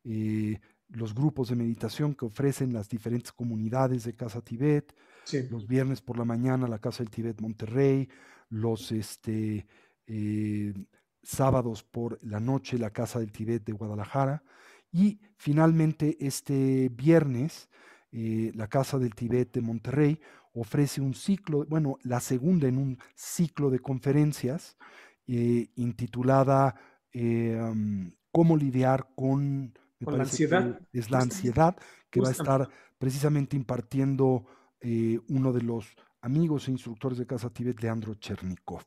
[0.05, 4.95] eh, los grupos de meditación que ofrecen las diferentes comunidades de Casa Tibet,
[5.51, 8.09] los viernes por la mañana la Casa del Tibet Monterrey,
[8.49, 9.67] los este,
[10.07, 10.75] eh,
[11.23, 14.43] sábados por la noche la Casa del Tibet de Guadalajara.
[14.93, 17.69] Y finalmente este viernes
[18.13, 20.21] eh, la Casa del Tibet de Monterrey
[20.53, 24.77] ofrece un ciclo, bueno, la segunda en un ciclo de conferencias
[25.27, 26.75] eh, intitulada
[27.13, 27.61] eh,
[28.33, 30.81] Cómo lidiar con, la ansiedad.
[30.93, 31.77] Es la ansiedad
[32.11, 34.47] que va a estar precisamente impartiendo
[35.29, 38.85] uno de los amigos e instructores de Casa Tibet, Leandro Chernikov.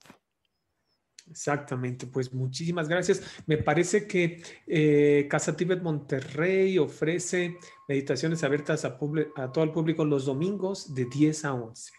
[1.30, 3.24] Exactamente, pues muchísimas gracias.
[3.48, 7.58] Me parece que eh, Casa Tibet Monterrey ofrece
[7.88, 11.94] meditaciones abiertas a, todo el público los domingos de 10 a 11,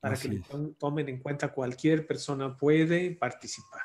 [0.00, 0.42] para que
[0.78, 3.82] tomen en cuenta cualquier persona puede participar.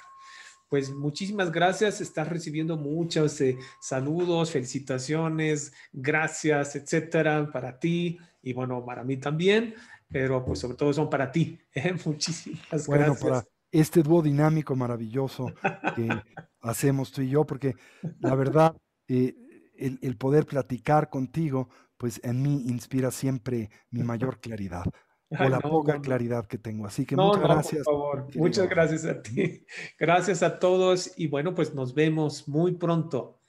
[0.70, 8.86] Pues muchísimas gracias, estás recibiendo muchos eh, saludos, felicitaciones, gracias, etcétera, para ti y bueno,
[8.86, 9.76] para mí también,
[10.08, 11.60] pero pues sobre todo son para ti.
[11.74, 11.94] ¿eh?
[12.06, 15.54] Muchísimas gracias este dúo dinámico maravilloso
[15.96, 16.08] que
[16.62, 17.76] hacemos tú y yo, porque
[18.20, 18.76] la verdad,
[19.08, 19.36] eh,
[19.78, 24.84] el, poder platicar contigo, pues en mí inspira siempre mi mayor claridad.
[25.32, 26.88] O la poca claridad que tengo.
[26.88, 27.84] Así que muchas gracias.
[27.84, 29.64] Por favor, muchas gracias a ti.
[30.00, 33.40] Gracias a todos y bueno, pues nos vemos muy pronto.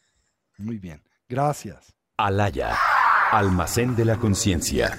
[0.59, 1.03] Muy bien.
[1.27, 1.95] Gracias.
[2.19, 2.77] Alaya,
[3.33, 4.95] Almacén de la Conciencia.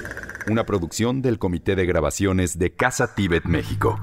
[0.47, 3.99] Una producción del Comité de Grabaciones de Casa Tíbet, México.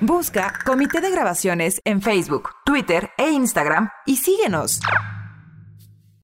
[0.00, 4.80] Busca Comité de Grabaciones en Facebook, Twitter e Instagram y síguenos.